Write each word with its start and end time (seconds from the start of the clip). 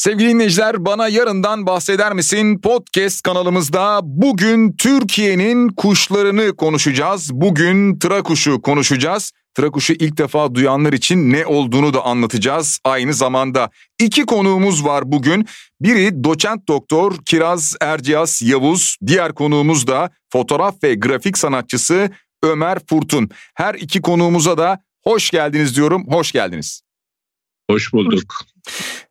Sevgili 0.00 0.28
dinleyiciler 0.28 0.84
bana 0.84 1.08
yarından 1.08 1.66
bahseder 1.66 2.12
misin? 2.12 2.58
Podcast 2.58 3.22
kanalımızda 3.22 4.00
bugün 4.02 4.72
Türkiye'nin 4.72 5.68
kuşlarını 5.68 6.56
konuşacağız. 6.56 7.30
Bugün 7.32 7.98
tıra 7.98 8.22
kuşu 8.22 8.62
konuşacağız. 8.62 9.32
Tıra 9.54 9.70
kuşu 9.70 9.92
ilk 9.92 10.18
defa 10.18 10.54
duyanlar 10.54 10.92
için 10.92 11.32
ne 11.32 11.46
olduğunu 11.46 11.94
da 11.94 12.04
anlatacağız. 12.04 12.78
Aynı 12.84 13.14
zamanda 13.14 13.70
iki 13.98 14.26
konuğumuz 14.26 14.84
var 14.84 15.12
bugün. 15.12 15.46
Biri 15.80 16.24
doçent 16.24 16.68
doktor 16.68 17.16
Kiraz 17.24 17.76
Erciyas 17.80 18.42
Yavuz. 18.42 18.96
Diğer 19.06 19.34
konuğumuz 19.34 19.86
da 19.86 20.10
fotoğraf 20.32 20.82
ve 20.82 20.94
grafik 20.94 21.38
sanatçısı 21.38 22.10
Ömer 22.42 22.78
Furtun. 22.90 23.30
Her 23.54 23.74
iki 23.74 24.00
konuğumuza 24.00 24.58
da 24.58 24.78
hoş 25.04 25.30
geldiniz 25.30 25.76
diyorum. 25.76 26.06
Hoş 26.08 26.32
geldiniz. 26.32 26.89
Hoş 27.70 27.92
bulduk. 27.92 28.34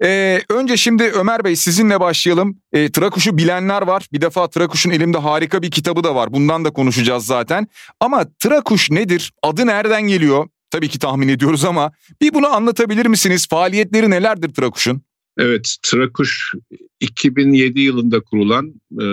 Ee, 0.03 0.41
önce 0.49 0.77
şimdi 0.77 1.03
Ömer 1.03 1.43
Bey 1.43 1.55
sizinle 1.55 1.99
başlayalım. 1.99 2.57
Ee, 2.73 2.91
Trakuş'u 2.91 3.37
bilenler 3.37 3.81
var. 3.81 4.07
Bir 4.13 4.21
defa 4.21 4.50
Trakuş'un 4.50 4.89
elimde 4.89 5.17
harika 5.17 5.61
bir 5.61 5.71
kitabı 5.71 6.04
da 6.04 6.15
var. 6.15 6.33
Bundan 6.33 6.65
da 6.65 6.69
konuşacağız 6.69 7.25
zaten. 7.25 7.67
Ama 8.00 8.25
Trakuş 8.39 8.91
nedir? 8.91 9.31
Adı 9.43 9.67
nereden 9.67 10.01
geliyor? 10.01 10.47
Tabii 10.71 10.89
ki 10.89 11.00
tahmin 11.00 11.27
ediyoruz 11.27 11.65
ama 11.65 11.91
bir 12.21 12.33
bunu 12.33 12.47
anlatabilir 12.47 13.05
misiniz? 13.05 13.47
Faaliyetleri 13.47 14.09
nelerdir 14.09 14.53
Trakuş'un? 14.53 15.01
Evet, 15.37 15.75
Trakuş 15.83 16.53
2007 17.00 17.79
yılında 17.79 18.19
kurulan 18.19 18.67
e, 18.93 19.05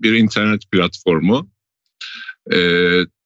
bir 0.00 0.12
internet 0.12 0.70
platformu. 0.70 1.48
E, 2.52 2.58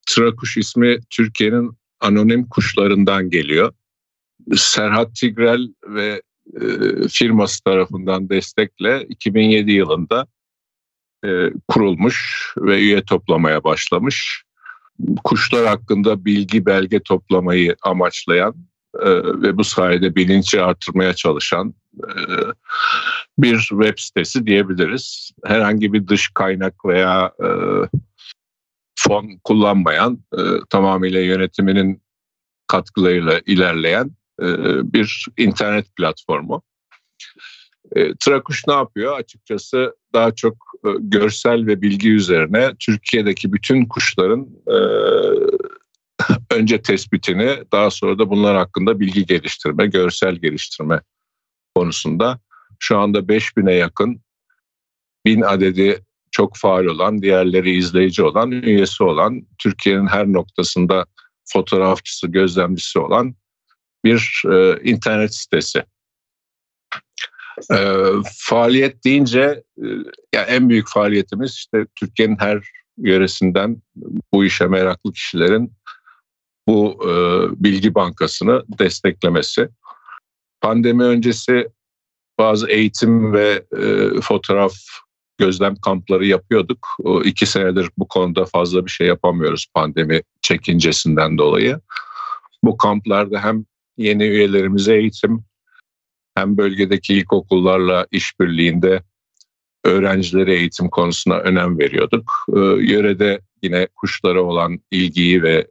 Trakuş 0.06 0.56
ismi 0.56 0.98
Türkiye'nin 1.10 1.70
anonim 2.00 2.48
kuşlarından 2.48 3.30
geliyor. 3.30 3.72
Serhat 4.56 5.14
Tigrel 5.14 5.68
ve 5.86 6.22
e, 6.60 6.64
firması 7.09 7.64
tarafından 7.64 8.28
destekle 8.28 9.04
2007 9.09 9.73
yılında 9.73 10.26
e, 11.24 11.28
kurulmuş 11.68 12.46
ve 12.56 12.78
üye 12.78 13.02
toplamaya 13.02 13.65
başlamış. 13.65 14.43
Kuşlar 15.24 15.66
hakkında 15.66 16.24
bilgi 16.24 16.66
belge 16.66 17.01
toplamayı 17.02 17.76
amaçlayan 17.82 18.54
e, 19.01 19.10
ve 19.16 19.59
bu 19.59 19.65
sayede 19.65 20.15
bilinci 20.15 20.62
artırmaya 20.62 21.15
çalışan 21.15 21.74
bir 23.38 23.59
web 23.59 23.98
sitesi 23.98 24.46
diyebiliriz. 24.46 25.30
Herhangi 25.45 25.93
bir 25.93 26.09
dış 26.09 26.30
kaynak 26.34 26.84
veya 26.84 27.32
fon 29.01 29.40
kullanmayan, 29.45 30.24
e, 30.32 30.40
tamamıyla 30.71 31.21
yönetiminin 31.21 32.02
katkılarıyla 32.66 33.40
ilerleyen 33.46 34.10
bir 34.93 35.27
internet 35.37 35.96
platformu. 35.96 36.63
E, 37.96 38.15
Trakuş 38.21 38.66
ne 38.69 38.74
yapıyor? 38.74 39.19
Açıkçası 39.19 39.96
daha 40.15 40.35
çok 40.35 40.57
e, 40.85 40.88
görsel 40.99 41.66
ve 41.66 41.83
bilgi 41.83 42.13
üzerine 42.13 42.73
Türkiye'deki 42.79 43.52
bütün 43.52 43.87
kuşların 43.87 44.49
önce 46.51 46.83
tespitini 46.83 47.59
daha 47.73 47.91
sonra 47.91 48.18
da 48.18 48.30
bunlar 48.30 48.57
hakkında 48.57 49.01
bilgi 49.01 49.27
geliştirme, 49.27 49.87
görsel 49.87 50.37
geliştirme 50.37 51.01
konusunda 51.74 52.41
şu 52.79 52.99
anda 52.99 53.18
5000'e 53.18 53.74
yakın 53.74 54.21
bin 55.27 55.41
adedi 55.41 56.05
çok 56.30 56.57
faal 56.57 56.85
olan, 56.85 57.23
diğerleri 57.23 57.77
izleyici 57.77 58.23
olan, 58.23 58.51
üyesi 58.51 59.02
olan, 59.05 59.46
Türkiye'nin 59.59 60.07
her 60.07 60.27
noktasında 60.27 61.07
fotoğrafçısı, 61.45 62.27
gözlemcisi 62.27 62.99
olan 62.99 63.35
bir 64.04 64.43
e, 64.53 64.81
internet 64.82 65.34
sitesi. 65.34 65.84
E, 67.72 68.06
faaliyet 68.38 69.04
deyince 69.04 69.62
e, 69.78 69.87
yani 70.34 70.47
en 70.48 70.69
büyük 70.69 70.88
faaliyetimiz 70.88 71.54
işte 71.54 71.87
Türkiye'nin 71.94 72.37
her 72.38 72.69
yöresinden 72.98 73.82
bu 74.32 74.44
işe 74.44 74.66
meraklı 74.66 75.12
kişilerin 75.12 75.72
bu 76.69 76.99
e, 77.05 77.12
bilgi 77.65 77.94
bankasını 77.94 78.65
desteklemesi. 78.78 79.69
Pandemi 80.61 81.05
öncesi 81.05 81.69
bazı 82.38 82.69
eğitim 82.69 83.32
ve 83.32 83.65
e, 83.77 84.11
fotoğraf 84.21 84.72
gözlem 85.38 85.77
kampları 85.77 86.27
yapıyorduk. 86.27 86.88
O 87.05 87.22
iki 87.22 87.47
senedir 87.47 87.91
bu 87.99 88.09
konuda 88.09 88.44
fazla 88.44 88.87
bir 88.87 88.91
şey 88.91 89.06
yapamıyoruz 89.06 89.67
pandemi 89.75 90.22
çekincesinden 90.43 91.38
dolayı. 91.38 91.81
Bu 92.65 92.77
kamplarda 92.77 93.44
hem 93.44 93.65
yeni 94.00 94.25
üyelerimize 94.25 94.97
eğitim 94.97 95.44
hem 96.34 96.56
bölgedeki 96.56 97.15
ilkokullarla 97.15 98.06
işbirliğinde 98.11 99.03
öğrencilere 99.84 100.55
eğitim 100.55 100.88
konusuna 100.88 101.37
önem 101.37 101.78
veriyorduk. 101.78 102.33
Ee, 102.56 102.61
yörede 102.61 103.41
yine 103.62 103.88
kuşlara 103.97 104.43
olan 104.43 104.81
ilgiyi 104.91 105.43
ve 105.43 105.66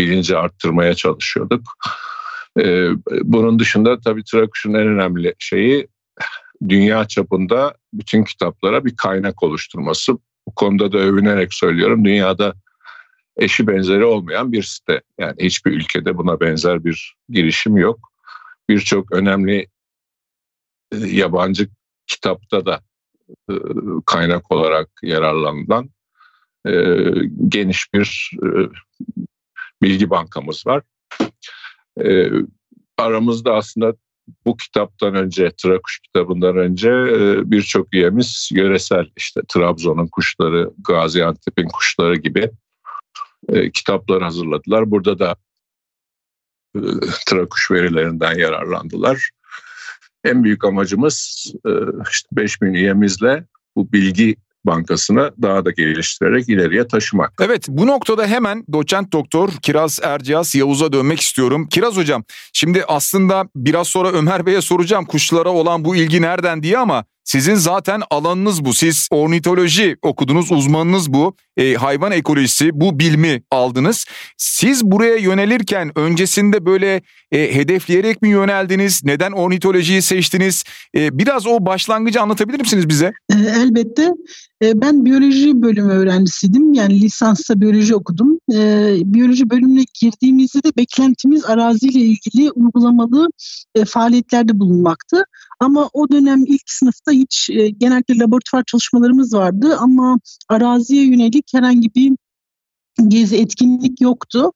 bilinci 0.00 0.36
arttırmaya 0.36 0.94
çalışıyorduk. 0.94 1.62
Ee, 2.60 2.88
bunun 3.22 3.58
dışında 3.58 4.00
tabii 4.00 4.24
Trakuş'un 4.24 4.74
en 4.74 4.86
önemli 4.86 5.34
şeyi 5.38 5.88
dünya 6.68 7.08
çapında 7.08 7.74
bütün 7.92 8.24
kitaplara 8.24 8.84
bir 8.84 8.96
kaynak 8.96 9.42
oluşturması. 9.42 10.12
Bu 10.48 10.54
konuda 10.54 10.92
da 10.92 10.98
övünerek 10.98 11.54
söylüyorum. 11.54 12.04
Dünyada 12.04 12.54
eşi 13.38 13.66
benzeri 13.66 14.04
olmayan 14.04 14.52
bir 14.52 14.62
site. 14.62 15.00
Yani 15.18 15.34
hiçbir 15.40 15.72
ülkede 15.72 16.16
buna 16.16 16.40
benzer 16.40 16.84
bir 16.84 17.16
girişim 17.28 17.76
yok. 17.76 18.12
Birçok 18.68 19.12
önemli 19.12 19.66
e, 20.92 20.96
yabancı 20.96 21.68
kitapta 22.06 22.66
da 22.66 22.80
e, 23.50 23.54
kaynak 24.06 24.52
olarak 24.52 24.88
yararlanılan 25.02 25.90
e, 26.66 26.72
geniş 27.48 27.94
bir 27.94 28.30
bilgi 29.82 30.10
bankamız 30.10 30.66
var. 30.66 30.82
Aramızda 32.98 33.54
aslında 33.54 33.94
bu 34.46 34.56
kitaptan 34.56 35.14
önce, 35.14 35.50
Trakuş 35.62 35.98
kitabından 35.98 36.56
önce 36.56 36.90
birçok 37.50 37.94
üyemiz 37.94 38.48
yöresel 38.52 39.10
işte 39.16 39.40
Trabzon'un 39.48 40.06
kuşları, 40.06 40.70
Gaziantep'in 40.78 41.68
kuşları 41.68 42.16
gibi 42.16 42.50
e, 43.48 43.70
kitaplar 43.70 44.22
hazırladılar. 44.22 44.90
Burada 44.90 45.18
da 45.18 45.36
e, 46.76 46.80
Trakuş 47.26 47.70
verilerinden 47.70 48.38
yararlandılar. 48.38 49.30
En 50.24 50.44
büyük 50.44 50.64
amacımız 50.64 51.46
e, 51.66 51.70
işte 52.10 52.28
5000 52.32 52.74
üyemizle 52.74 53.44
bu 53.76 53.92
bilgi 53.92 54.36
bankasını 54.64 55.32
daha 55.42 55.64
da 55.64 55.70
geliştirerek 55.70 56.48
ileriye 56.48 56.88
taşımak. 56.88 57.32
Evet 57.40 57.66
bu 57.68 57.86
noktada 57.86 58.26
hemen 58.26 58.64
doçent 58.72 59.12
doktor 59.12 59.50
Kiraz 59.62 60.00
Erciyaz 60.02 60.54
Yavuz'a 60.54 60.92
dönmek 60.92 61.20
istiyorum. 61.20 61.68
Kiraz 61.68 61.96
hocam 61.96 62.24
şimdi 62.52 62.84
aslında 62.84 63.48
biraz 63.56 63.88
sonra 63.88 64.12
Ömer 64.12 64.46
Bey'e 64.46 64.60
soracağım 64.60 65.04
kuşlara 65.04 65.48
olan 65.48 65.84
bu 65.84 65.96
ilgi 65.96 66.22
nereden 66.22 66.62
diye 66.62 66.78
ama 66.78 67.04
sizin 67.28 67.54
zaten 67.54 68.02
alanınız 68.10 68.64
bu. 68.64 68.74
Siz 68.74 69.08
ornitoloji 69.10 69.96
okudunuz, 70.02 70.52
uzmanınız 70.52 71.12
bu. 71.12 71.34
E, 71.56 71.74
hayvan 71.74 72.12
ekolojisi, 72.12 72.70
bu 72.80 72.98
bilmi 72.98 73.42
aldınız. 73.50 74.06
Siz 74.36 74.84
buraya 74.84 75.16
yönelirken 75.16 75.98
öncesinde 75.98 76.66
böyle 76.66 77.02
e, 77.32 77.54
hedefleyerek 77.54 78.22
mi 78.22 78.28
yöneldiniz? 78.28 79.04
Neden 79.04 79.32
ornitolojiyi 79.32 80.02
seçtiniz? 80.02 80.64
E, 80.94 81.18
biraz 81.18 81.46
o 81.46 81.66
başlangıcı 81.66 82.22
anlatabilir 82.22 82.60
misiniz 82.60 82.88
bize? 82.88 83.12
E, 83.32 83.34
elbette. 83.34 84.08
E, 84.62 84.80
ben 84.80 85.04
biyoloji 85.04 85.62
bölümü 85.62 85.92
öğrencisiydim. 85.92 86.72
Yani 86.72 87.00
lisansta 87.00 87.60
biyoloji 87.60 87.94
okudum. 87.94 88.38
E, 88.52 88.96
biyoloji 89.04 89.50
bölümüne 89.50 89.84
girdiğimizde 90.02 90.62
de 90.62 90.76
beklentimiz 90.76 91.44
araziyle 91.44 92.00
ilgili 92.00 92.50
uygulamalı 92.50 93.28
e, 93.74 93.84
faaliyetlerde 93.84 94.58
bulunmaktı. 94.58 95.22
Ama 95.60 95.90
o 95.92 96.08
dönem 96.08 96.44
ilk 96.46 96.62
sınıfta 96.66 97.12
hiç 97.12 97.50
e, 97.50 97.68
genellikle 97.68 98.18
laboratuvar 98.18 98.64
çalışmalarımız 98.66 99.34
vardı 99.34 99.76
ama 99.78 100.20
araziye 100.48 101.04
yönelik 101.04 101.44
herhangi 101.54 101.94
bir 101.94 102.12
gezi 103.06 103.36
etkinlik 103.36 104.00
yoktu. 104.00 104.52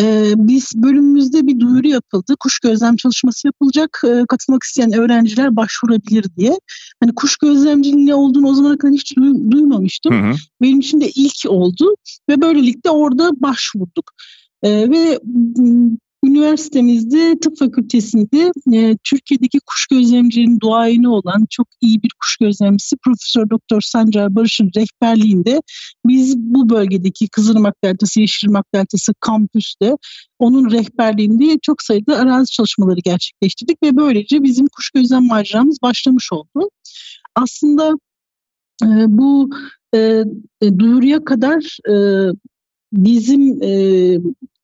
Ee, 0.00 0.32
biz 0.36 0.72
bölümümüzde 0.74 1.46
bir 1.46 1.60
duyuru 1.60 1.88
yapıldı. 1.88 2.34
Kuş 2.40 2.58
gözlem 2.58 2.96
çalışması 2.96 3.46
yapılacak. 3.48 4.00
Ee, 4.04 4.24
katılmak 4.28 4.62
isteyen 4.62 4.92
öğrenciler 4.92 5.56
başvurabilir 5.56 6.24
diye. 6.36 6.58
Hani 7.02 7.14
kuş 7.14 7.36
gözlemciliği 7.36 8.06
ne 8.06 8.14
olduğunu 8.14 8.48
o 8.48 8.54
zamana 8.54 8.78
kadar 8.78 8.94
hiç 8.94 9.16
duy- 9.16 9.50
duymamıştım. 9.50 10.14
Hı 10.14 10.30
hı. 10.30 10.34
Benim 10.62 10.80
için 10.80 11.00
de 11.00 11.10
ilk 11.10 11.36
oldu 11.48 11.96
ve 12.28 12.40
böylelikle 12.40 12.90
orada 12.90 13.30
başvurduk. 13.40 14.12
Ee, 14.62 14.90
ve 14.90 15.20
üniversitemizde 16.26 17.38
tıp 17.38 17.58
fakültesinde 17.58 18.52
e, 18.72 18.96
Türkiye'deki 19.04 19.58
kuş 19.66 19.86
gözlemcilerin 19.86 20.60
duayeni 20.60 21.08
olan 21.08 21.46
çok 21.50 21.66
iyi 21.80 22.02
bir 22.02 22.10
kuş 22.20 22.36
gözlemcisi 22.36 22.96
Profesör 23.04 23.50
Doktor 23.50 23.80
Sancar 23.80 24.34
Barış'ın 24.34 24.70
rehberliğinde 24.76 25.62
biz 26.06 26.36
bu 26.36 26.68
bölgedeki 26.68 27.28
Kızılırmak 27.28 27.74
Deltası, 27.84 28.20
Yeşilırmak 28.20 28.64
Deltası 28.74 29.12
kampüste 29.20 29.92
onun 30.38 30.70
rehberliğinde 30.70 31.58
çok 31.62 31.82
sayıda 31.82 32.16
arazi 32.16 32.50
çalışmaları 32.50 33.00
gerçekleştirdik 33.04 33.82
ve 33.82 33.96
böylece 33.96 34.42
bizim 34.42 34.66
kuş 34.66 34.90
gözlem 34.90 35.26
maceramız 35.26 35.78
başlamış 35.82 36.32
oldu. 36.32 36.70
Aslında 37.34 37.92
e, 38.82 38.88
bu 39.08 39.50
e, 39.94 40.24
e, 40.62 40.78
duyuruya 40.78 41.24
kadar 41.24 41.78
e, 41.88 41.94
bizim 42.96 43.62
e, 43.62 43.70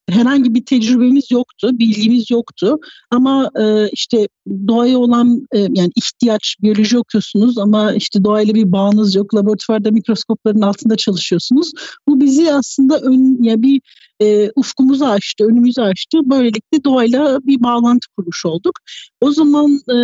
herhangi 0.09 0.55
bir 0.55 0.65
tecrübemiz 0.65 1.31
yoktu, 1.31 1.79
bilgimiz 1.79 2.31
yoktu. 2.31 2.79
Ama 3.11 3.51
e, 3.61 3.89
işte 3.89 4.29
doğaya 4.69 4.99
olan 4.99 5.47
e, 5.53 5.59
yani 5.59 5.91
ihtiyaç, 5.97 6.57
biyoloji 6.63 6.99
okuyorsunuz 6.99 7.59
ama 7.59 7.95
işte 7.95 8.25
doğayla 8.25 8.55
bir 8.55 8.73
bağınız 8.73 9.15
yok. 9.15 9.35
Laboratuvarda 9.35 9.91
mikroskopların 9.91 10.61
altında 10.61 10.97
çalışıyorsunuz. 10.97 11.73
Bu 12.09 12.21
bizi 12.21 12.53
aslında 12.53 12.99
ön 12.99 13.43
ya 13.43 13.63
bir 13.63 13.81
e, 14.23 14.51
ufkumuzu 14.57 15.05
açtı, 15.05 15.45
önümüzü 15.45 15.81
açtı. 15.81 16.19
Böylelikle 16.25 16.85
doğayla 16.85 17.39
bir 17.47 17.63
bağlantı 17.63 18.07
kurmuş 18.17 18.47
olduk. 18.47 18.79
O 19.21 19.31
zaman 19.31 19.71
e, 19.73 19.97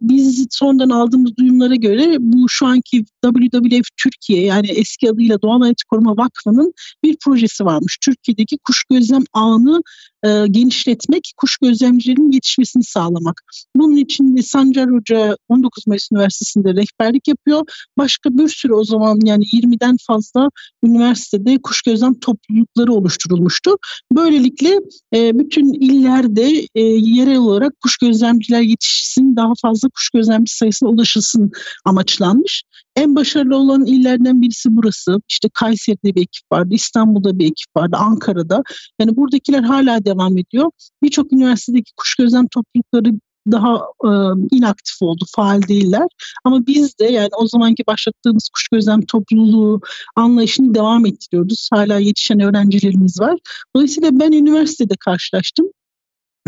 biz 0.00 0.46
sonradan 0.50 0.90
aldığımız 0.90 1.36
duyumlara 1.36 1.74
göre 1.74 2.16
bu 2.20 2.48
şu 2.48 2.66
anki 2.66 3.04
WWF 3.24 3.86
Türkiye 4.02 4.44
yani 4.44 4.66
eski 4.70 5.10
adıyla 5.10 5.42
Doğal 5.42 5.60
Hayat 5.60 5.82
Koruma 5.90 6.16
Vakfı'nın 6.16 6.72
bir 7.04 7.16
projesi 7.24 7.64
varmış. 7.64 7.98
Türkiye'deki 8.04 8.58
kuş 8.58 8.84
gözlem 8.90 9.24
ağını 9.32 9.82
e, 10.24 10.46
genişletmek, 10.50 11.32
kuş 11.36 11.56
gözlemcilerinin 11.56 12.32
yetişmesini 12.32 12.84
sağlamak. 12.84 13.42
Bunun 13.76 13.96
için 13.96 14.36
de 14.36 14.42
Sancar 14.42 14.90
Hoca 14.90 15.36
19 15.48 15.86
Mayıs 15.86 16.08
Üniversitesi'nde 16.12 16.74
rehberlik 16.74 17.28
yapıyor. 17.28 17.62
Başka 17.98 18.30
bir 18.30 18.48
sürü 18.48 18.72
o 18.72 18.84
zaman 18.84 19.20
yani 19.24 19.44
20'den 19.44 19.96
fazla 20.06 20.48
üniversitede 20.84 21.58
kuş 21.62 21.82
gözlem 21.82 22.20
toplulukları 22.20 22.92
oluşturulmuştu. 23.60 23.76
Böylelikle 24.12 24.80
e, 25.14 25.38
bütün 25.38 25.72
illerde 25.72 26.66
e, 26.74 26.80
yerel 26.82 27.38
olarak 27.38 27.80
kuş 27.80 27.96
gözlemciler 27.96 28.60
yetişsin, 28.60 29.36
daha 29.36 29.52
fazla 29.62 29.88
kuş 29.88 30.10
gözlemci 30.10 30.56
sayısına 30.56 30.88
ulaşılsın 30.88 31.50
amaçlanmış. 31.84 32.62
En 32.96 33.16
başarılı 33.16 33.56
olan 33.56 33.84
illerden 33.86 34.42
birisi 34.42 34.68
burası. 34.76 35.20
İşte 35.28 35.48
Kayseri'de 35.54 36.14
bir 36.14 36.20
ekip 36.20 36.52
vardı, 36.52 36.74
İstanbul'da 36.74 37.38
bir 37.38 37.44
ekip 37.44 37.76
vardı, 37.76 37.96
Ankara'da. 38.00 38.62
Yani 39.00 39.16
buradakiler 39.16 39.62
hala 39.62 40.04
devam 40.04 40.38
ediyor. 40.38 40.70
Birçok 41.02 41.32
üniversitedeki 41.32 41.92
kuş 41.96 42.14
gözlem 42.14 42.46
toplulukları 42.48 43.20
daha 43.46 43.76
e, 44.04 44.10
inaktif 44.50 45.02
oldu, 45.02 45.24
faal 45.36 45.62
değiller. 45.62 46.06
Ama 46.44 46.66
biz 46.66 46.98
de 46.98 47.04
yani 47.04 47.28
o 47.38 47.46
zamanki 47.46 47.82
başlattığımız 47.86 48.48
kuş 48.54 48.68
gözlem 48.68 49.00
topluluğu 49.00 49.80
anlayışını 50.16 50.74
devam 50.74 51.06
ettiriyoruz. 51.06 51.68
Hala 51.72 51.98
yetişen 51.98 52.40
öğrencilerimiz 52.40 53.20
var. 53.20 53.38
Dolayısıyla 53.76 54.10
ben 54.12 54.32
üniversitede 54.32 54.94
karşılaştım. 55.00 55.66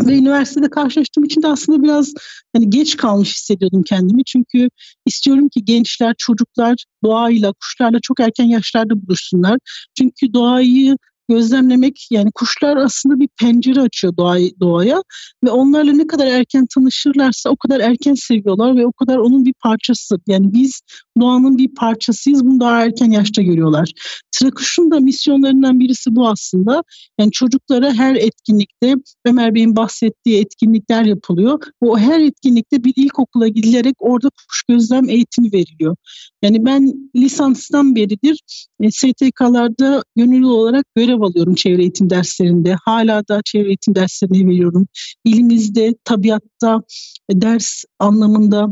Ve 0.01 0.17
üniversitede 0.17 0.69
karşılaştığım 0.69 1.23
için 1.23 1.41
de 1.41 1.47
aslında 1.47 1.83
biraz 1.83 2.13
hani 2.55 2.69
geç 2.69 2.97
kalmış 2.97 3.35
hissediyordum 3.35 3.83
kendimi. 3.83 4.23
Çünkü 4.23 4.69
istiyorum 5.05 5.49
ki 5.49 5.65
gençler, 5.65 6.15
çocuklar 6.17 6.83
doğayla, 7.03 7.53
kuşlarla 7.53 7.99
çok 8.01 8.19
erken 8.19 8.45
yaşlarda 8.45 9.07
buluşsunlar. 9.07 9.57
Çünkü 9.97 10.33
doğayı 10.33 10.97
gözlemlemek 11.29 12.07
yani 12.11 12.31
kuşlar 12.35 12.77
aslında 12.77 13.19
bir 13.19 13.29
pencere 13.39 13.81
açıyor 13.81 14.17
doğaya, 14.17 14.49
doğaya 14.59 15.03
ve 15.43 15.49
onlarla 15.51 15.91
ne 15.91 16.07
kadar 16.07 16.27
erken 16.27 16.67
tanışırlarsa 16.75 17.49
o 17.49 17.57
kadar 17.57 17.79
erken 17.79 18.13
seviyorlar 18.13 18.75
ve 18.77 18.85
o 18.85 18.91
kadar 18.91 19.17
onun 19.17 19.45
bir 19.45 19.53
parçası. 19.53 20.15
Yani 20.27 20.53
biz 20.53 20.81
doğanın 21.19 21.57
bir 21.57 21.67
parçasıyız 21.75 22.45
bunu 22.45 22.59
daha 22.59 22.85
erken 22.85 23.11
yaşta 23.11 23.41
görüyorlar. 23.41 23.91
Trakuş'un 24.31 24.91
da 24.91 24.99
misyonlarından 24.99 25.79
birisi 25.79 26.15
bu 26.15 26.27
aslında. 26.27 26.83
Yani 27.19 27.31
çocuklara 27.31 27.93
her 27.93 28.15
etkinlikte 28.15 28.95
Ömer 29.25 29.55
Bey'in 29.55 29.75
bahsettiği 29.75 30.39
etkinlikler 30.39 31.03
yapılıyor. 31.03 31.59
Bu 31.81 31.99
her 31.99 32.19
etkinlikte 32.19 32.83
bir 32.83 32.93
ilkokula 32.95 33.47
gidilerek 33.47 33.95
orada 33.99 34.29
kuş 34.49 34.63
gözlem 34.63 35.09
eğitimi 35.09 35.53
veriliyor. 35.53 35.95
Yani 36.41 36.65
ben 36.65 37.09
lisanstan 37.15 37.95
beridir 37.95 38.39
e, 38.79 38.91
STK'larda 38.91 40.03
gönüllü 40.15 40.45
olarak 40.45 40.85
görev 40.95 41.21
alıyorum 41.21 41.55
çevre 41.55 41.81
eğitim 41.81 42.09
derslerinde. 42.09 42.75
Hala 42.85 43.27
da 43.27 43.41
çevre 43.45 43.67
eğitim 43.67 43.95
derslerini 43.95 44.49
veriyorum. 44.49 44.87
İlimizde, 45.25 45.95
tabiatta 46.03 46.81
e, 47.29 47.41
ders 47.41 47.83
anlamında 47.99 48.67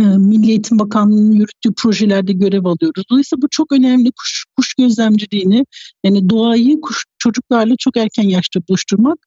Milli 0.00 0.50
Eğitim 0.50 0.78
Bakanlığı'nın 0.78 1.32
yürüttüğü 1.32 1.74
projelerde 1.76 2.32
görev 2.32 2.64
alıyoruz. 2.64 3.04
Dolayısıyla 3.10 3.42
bu 3.42 3.48
çok 3.50 3.72
önemli 3.72 4.12
kuş, 4.12 4.44
kuş 4.56 4.74
gözlemciliğini 4.74 5.66
yani 6.04 6.30
doğayı 6.30 6.80
kuş, 6.80 7.04
çocuklarla 7.18 7.74
çok 7.78 7.96
erken 7.96 8.28
yaşta 8.28 8.60
buluşturmak 8.68 9.18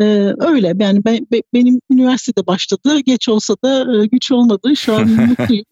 ee, 0.00 0.34
öyle 0.38 0.74
yani 0.80 1.04
ben, 1.04 1.26
benim 1.54 1.80
üniversitede 1.90 2.46
başladı 2.46 2.98
geç 2.98 3.28
olsa 3.28 3.54
da 3.64 4.02
e, 4.02 4.06
güç 4.06 4.30
olmadı 4.32 4.76
şu 4.76 4.94
an 4.94 5.08
mutluyum. 5.28 5.64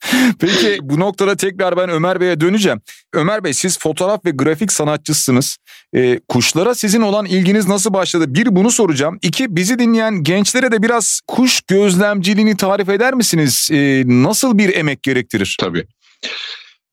Peki 0.40 0.78
bu 0.82 1.00
noktada 1.00 1.36
tekrar 1.36 1.76
ben 1.76 1.88
Ömer 1.88 2.20
Bey'e 2.20 2.40
döneceğim. 2.40 2.80
Ömer 3.12 3.44
Bey 3.44 3.54
siz 3.54 3.78
fotoğraf 3.78 4.24
ve 4.24 4.30
grafik 4.30 4.72
sanatçısınız. 4.72 5.56
E, 5.94 6.20
kuşlara 6.28 6.74
sizin 6.74 7.00
olan 7.00 7.26
ilginiz 7.26 7.68
nasıl 7.68 7.92
başladı? 7.92 8.34
Bir 8.34 8.56
bunu 8.56 8.70
soracağım. 8.70 9.18
İki 9.22 9.56
bizi 9.56 9.78
dinleyen 9.78 10.22
gençlere 10.22 10.72
de 10.72 10.82
biraz 10.82 11.20
kuş 11.26 11.60
gözlemciliğini 11.60 12.56
tarif 12.56 12.88
eder 12.88 13.14
misiniz? 13.14 13.68
E, 13.72 14.02
nasıl 14.06 14.58
bir 14.58 14.74
emek 14.74 15.02
gerektirir? 15.02 15.56
Tabii. 15.60 15.86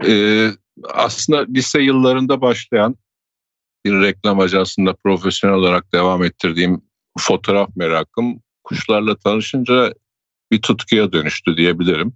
Ee, 0.08 0.50
aslında 0.90 1.46
lise 1.56 1.82
yıllarında 1.82 2.42
başlayan 2.42 2.96
bir 3.86 4.02
reklam 4.02 4.40
ajansında 4.40 4.94
profesyonel 5.04 5.56
olarak 5.56 5.94
devam 5.94 6.24
ettirdiğim 6.24 6.82
fotoğraf 7.20 7.70
merakım 7.76 8.40
kuşlarla 8.64 9.16
tanışınca 9.16 9.94
bir 10.52 10.62
tutkuya 10.62 11.14
dönüştü 11.14 11.58
diyebilirim. 11.58 12.14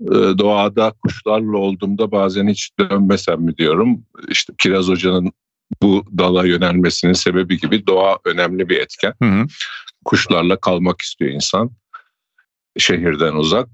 Ee, 0.00 0.38
doğada 0.38 0.92
kuşlarla 1.02 1.56
olduğumda 1.56 2.12
bazen 2.12 2.48
hiç 2.48 2.70
dönmesem 2.78 3.42
mi 3.42 3.56
diyorum. 3.56 4.04
İşte 4.28 4.52
Kiraz 4.58 4.88
Hoca'nın 4.88 5.32
bu 5.82 6.04
dala 6.18 6.46
yönelmesinin 6.46 7.12
sebebi 7.12 7.58
gibi 7.58 7.86
doğa 7.86 8.18
önemli 8.24 8.68
bir 8.68 8.80
etken. 8.80 9.14
Hı 9.22 9.28
hı. 9.28 9.46
Kuşlarla 10.04 10.60
kalmak 10.60 11.00
istiyor 11.00 11.30
insan 11.30 11.70
şehirden 12.78 13.34
uzak. 13.34 13.68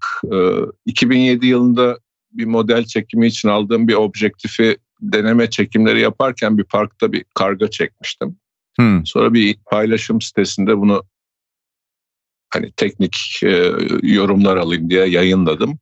2007 0.87 1.46
ee, 1.46 1.49
yılında 1.49 1.99
bir 2.32 2.44
model 2.44 2.84
çekimi 2.84 3.26
için 3.26 3.49
aldığım 3.49 3.88
bir 3.88 3.94
objektifi 3.94 4.76
deneme 5.00 5.50
çekimleri 5.50 6.00
yaparken 6.00 6.58
bir 6.58 6.64
parkta 6.64 7.12
bir 7.12 7.25
karga 7.34 7.70
çekmiştim. 7.70 8.37
Hmm. 8.76 9.06
Sonra 9.06 9.34
bir 9.34 9.56
paylaşım 9.70 10.20
sitesinde 10.20 10.78
bunu 10.78 11.05
hani 12.50 12.72
teknik 12.72 13.40
e, 13.43 13.72
yorumlar 14.02 14.56
alayım 14.56 14.90
diye 14.90 15.06
yayınladım. 15.06 15.78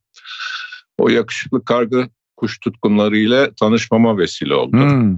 O 0.99 1.09
yakışıklı 1.09 1.65
kargı 1.65 2.09
kuş 2.37 2.59
tutkunlarıyla 2.59 3.55
tanışmama 3.55 4.19
vesile 4.19 4.55
oldu. 4.55 4.77
Hmm. 4.77 5.17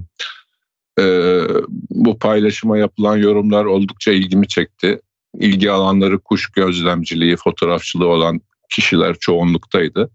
Ee, 0.99 1.41
bu 1.89 2.19
paylaşıma 2.19 2.77
yapılan 2.77 3.17
yorumlar 3.17 3.65
oldukça 3.65 4.11
ilgimi 4.11 4.47
çekti. 4.47 4.99
İlgi 5.39 5.71
alanları 5.71 6.19
kuş 6.19 6.47
gözlemciliği, 6.51 7.35
fotoğrafçılığı 7.35 8.07
olan 8.07 8.41
kişiler 8.69 9.15
çoğunluktaydı. 9.19 10.11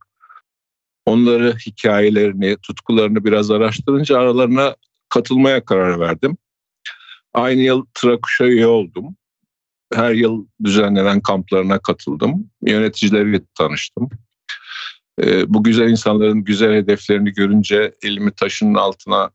Onları, 1.06 1.56
hikayelerini, 1.66 2.56
tutkularını 2.62 3.24
biraz 3.24 3.50
araştırınca 3.50 4.18
aralarına 4.18 4.76
katılmaya 5.08 5.64
karar 5.64 6.00
verdim. 6.00 6.36
Aynı 7.34 7.60
yıl 7.60 7.86
Trakuş'a 7.94 8.44
üye 8.44 8.66
oldum. 8.66 9.16
Her 9.94 10.10
yıl 10.10 10.46
düzenlenen 10.64 11.20
kamplarına 11.20 11.78
katıldım. 11.78 12.50
Yöneticileriyle 12.66 13.40
tanıştım. 13.54 14.10
Ee, 15.22 15.54
bu 15.54 15.62
güzel 15.62 15.88
insanların 15.88 16.44
güzel 16.44 16.74
hedeflerini 16.74 17.32
görünce 17.32 17.94
elimi 18.02 18.30
taşın 18.30 18.74
altına 18.74 19.30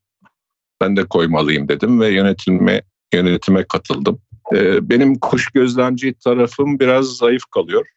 ben 0.81 0.97
de 0.97 1.05
koymalıyım 1.05 1.67
dedim 1.67 2.01
ve 2.01 2.09
yönetilme 2.09 2.81
yönetime 3.13 3.63
katıldım. 3.63 4.21
Ee, 4.53 4.89
benim 4.89 5.19
kuş 5.19 5.47
gözlemci 5.49 6.13
tarafım 6.13 6.79
biraz 6.79 7.05
zayıf 7.17 7.43
kalıyor. 7.45 7.87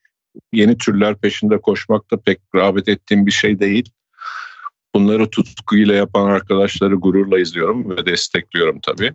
Yeni 0.52 0.78
türler 0.78 1.16
peşinde 1.16 1.60
koşmak 1.60 2.10
da 2.10 2.20
pek 2.20 2.38
rağbet 2.54 2.88
ettiğim 2.88 3.26
bir 3.26 3.30
şey 3.30 3.60
değil. 3.60 3.90
Bunları 4.94 5.30
tutkuyla 5.30 5.94
yapan 5.94 6.26
arkadaşları 6.26 6.94
gururla 6.94 7.38
izliyorum 7.38 7.90
ve 7.90 8.06
destekliyorum 8.06 8.80
tabii. 8.82 9.12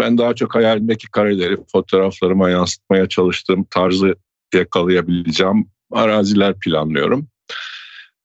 Ben 0.00 0.18
daha 0.18 0.34
çok 0.34 0.54
hayalimdeki 0.54 1.10
kareleri 1.10 1.56
fotoğraflarıma 1.72 2.50
yansıtmaya 2.50 3.08
çalıştığım 3.08 3.64
tarzı 3.64 4.14
yakalayabileceğim 4.54 5.66
araziler 5.90 6.58
planlıyorum 6.58 7.28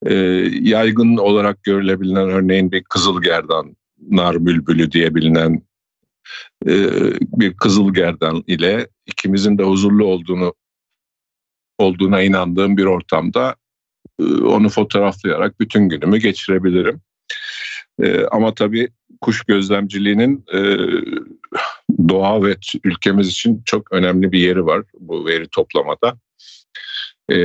e, 0.05 0.13
yaygın 0.61 1.17
olarak 1.17 1.63
görülebilen 1.63 2.29
örneğin 2.29 2.71
bir 2.71 2.83
kızılgerdan 2.83 3.75
nar 4.09 4.45
bülbülü 4.45 4.91
diye 4.91 5.15
bilinen 5.15 5.61
e, 6.67 6.73
bir 7.21 7.53
kızılgerdan 7.53 8.43
ile 8.47 8.87
ikimizin 9.05 9.57
de 9.57 9.63
huzurlu 9.63 10.05
olduğunu 10.05 10.53
olduğuna 11.77 12.21
inandığım 12.21 12.77
bir 12.77 12.85
ortamda 12.85 13.55
e, 14.19 14.23
onu 14.23 14.69
fotoğraflayarak 14.69 15.59
bütün 15.59 15.89
günümü 15.89 16.17
geçirebilirim. 16.17 17.01
E, 18.01 18.25
ama 18.25 18.53
tabii 18.53 18.89
kuş 19.21 19.43
gözlemciliğinin 19.43 20.45
e, 20.53 20.59
doğa 22.09 22.43
ve 22.43 22.57
ülkemiz 22.83 23.27
için 23.27 23.61
çok 23.65 23.91
önemli 23.91 24.31
bir 24.31 24.39
yeri 24.39 24.65
var 24.65 24.83
bu 24.99 25.25
veri 25.25 25.47
toplamada. 25.47 26.17
E, 27.31 27.37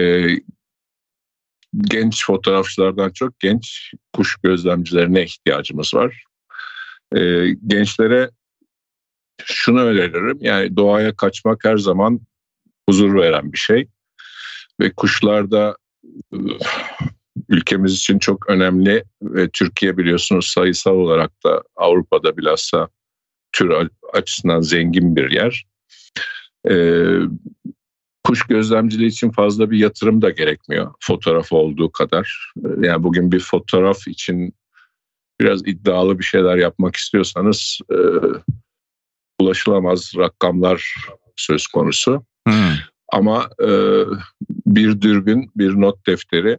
genç 1.81 2.27
fotoğrafçılardan 2.27 3.11
çok 3.11 3.41
genç 3.41 3.93
kuş 4.13 4.37
gözlemcilerine 4.37 5.23
ihtiyacımız 5.23 5.95
var. 5.95 6.25
E, 7.17 7.49
gençlere 7.67 8.31
şunu 9.45 9.81
öneririm 9.81 10.39
yani 10.41 10.77
doğaya 10.77 11.17
kaçmak 11.17 11.65
her 11.65 11.77
zaman 11.77 12.21
huzur 12.89 13.15
veren 13.15 13.53
bir 13.53 13.59
şey 13.59 13.89
ve 14.81 14.93
kuşlarda 14.93 15.77
e, 16.33 16.37
ülkemiz 17.49 17.95
için 17.95 18.19
çok 18.19 18.51
önemli 18.51 19.05
ve 19.23 19.51
Türkiye 19.51 19.97
biliyorsunuz 19.97 20.47
sayısal 20.47 20.95
olarak 20.95 21.45
da 21.45 21.63
Avrupa'da 21.77 22.37
bilhassa 22.37 22.89
tür 23.53 23.89
açısından 24.13 24.61
zengin 24.61 25.17
bir 25.17 25.31
yer. 25.31 25.65
Ee, 26.71 27.19
kuş 28.25 28.43
gözlemciliği 28.47 29.09
için 29.09 29.31
fazla 29.31 29.71
bir 29.71 29.79
yatırım 29.79 30.23
da 30.23 30.31
gerekmiyor 30.31 30.95
fotoğraf 31.01 31.53
olduğu 31.53 31.93
kadar. 31.93 32.53
Ee, 32.65 32.87
yani 32.87 33.03
bugün 33.03 33.33
bir 33.33 33.41
fotoğraf 33.41 34.09
için 34.09 34.55
biraz 35.41 35.67
iddialı 35.67 36.19
bir 36.19 36.25
şeyler 36.25 36.57
yapmak 36.57 36.97
istiyorsanız 36.97 37.79
e, 37.91 37.99
ulaşılamaz 39.41 40.13
rakamlar 40.17 40.95
söz 41.37 41.67
konusu. 41.67 42.25
Hmm. 42.49 42.75
Ama 43.13 43.49
e, 43.63 43.69
bir 44.67 45.01
dürbün, 45.01 45.51
bir 45.57 45.71
not 45.71 46.07
defteri 46.07 46.59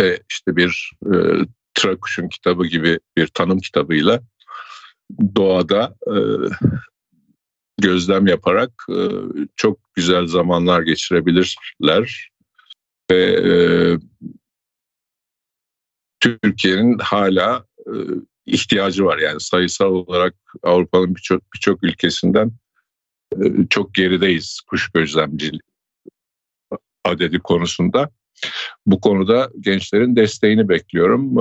ve 0.00 0.20
işte 0.30 0.56
bir 0.56 0.92
e, 1.06 1.16
Trakuş'un 1.74 2.28
kitabı 2.28 2.66
gibi 2.66 2.98
bir 3.16 3.26
tanım 3.26 3.58
kitabıyla 3.58 4.20
doğada 5.36 5.94
e, 6.06 6.16
gözlem 7.78 8.26
yaparak 8.26 8.70
e, 8.90 9.00
çok 9.56 9.94
güzel 9.94 10.26
zamanlar 10.26 10.82
geçirebilirler 10.82 12.30
ve 13.10 13.24
e, 13.24 13.52
Türkiye'nin 16.20 16.98
hala 16.98 17.64
e, 17.86 17.92
ihtiyacı 18.46 19.04
var 19.04 19.18
yani 19.18 19.40
sayısal 19.40 19.92
olarak 19.92 20.34
Avrupa'nın 20.62 21.14
birçok 21.14 21.42
birçok 21.54 21.84
ülkesinden 21.84 22.52
çok 23.70 23.94
gerideyiz 23.94 24.60
kuş 24.66 24.88
gözlemciliği 24.88 25.60
adedi 27.04 27.38
konusunda. 27.38 28.10
Bu 28.86 29.00
konuda 29.00 29.50
gençlerin 29.60 30.16
desteğini 30.16 30.68
bekliyorum. 30.68 31.36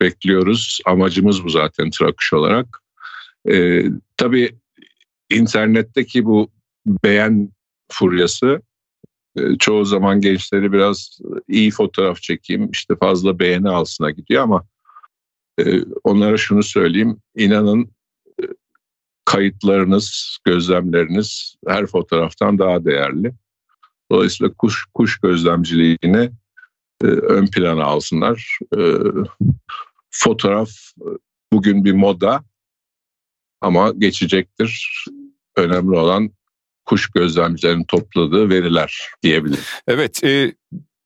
Bekliyoruz. 0.00 0.80
Amacımız 0.86 1.44
bu 1.44 1.48
zaten 1.48 1.90
Trakuş 1.90 2.32
olarak. 2.32 2.82
E, 3.50 3.84
tabii 4.16 4.58
internetteki 5.30 6.24
bu 6.24 6.50
beğen 6.86 7.52
furyası 7.92 8.62
e, 9.36 9.58
çoğu 9.58 9.84
zaman 9.84 10.20
gençleri 10.20 10.72
biraz 10.72 11.18
iyi 11.48 11.70
fotoğraf 11.70 12.22
çekeyim 12.22 12.70
işte 12.70 12.96
fazla 12.96 13.38
beğeni 13.38 13.68
alsına 13.68 14.10
gidiyor 14.10 14.42
ama 14.42 14.66
e, 15.60 15.82
onlara 16.04 16.36
şunu 16.36 16.62
söyleyeyim 16.62 17.16
inanın 17.36 17.90
e, 18.42 18.44
kayıtlarınız, 19.24 20.38
gözlemleriniz 20.44 21.56
her 21.66 21.86
fotoğraftan 21.86 22.58
daha 22.58 22.84
değerli. 22.84 23.32
Dolayısıyla 24.12 24.52
kuş 24.54 24.84
kuş 24.94 25.18
gözlemciliğini 25.20 26.30
e, 27.02 27.06
ön 27.06 27.46
plana 27.46 27.84
alsınlar. 27.84 28.58
E, 28.78 28.82
fotoğraf 30.10 30.70
e, 31.00 31.08
bugün 31.52 31.84
bir 31.84 31.92
moda 31.92 32.44
ama 33.60 33.90
geçecektir. 33.90 35.04
Önemli 35.58 35.96
olan 35.96 36.30
kuş 36.86 37.10
gözlemcilerin 37.10 37.84
topladığı 37.84 38.48
veriler 38.50 39.00
diyebilirim. 39.22 39.64
Evet, 39.88 40.24
e, 40.24 40.52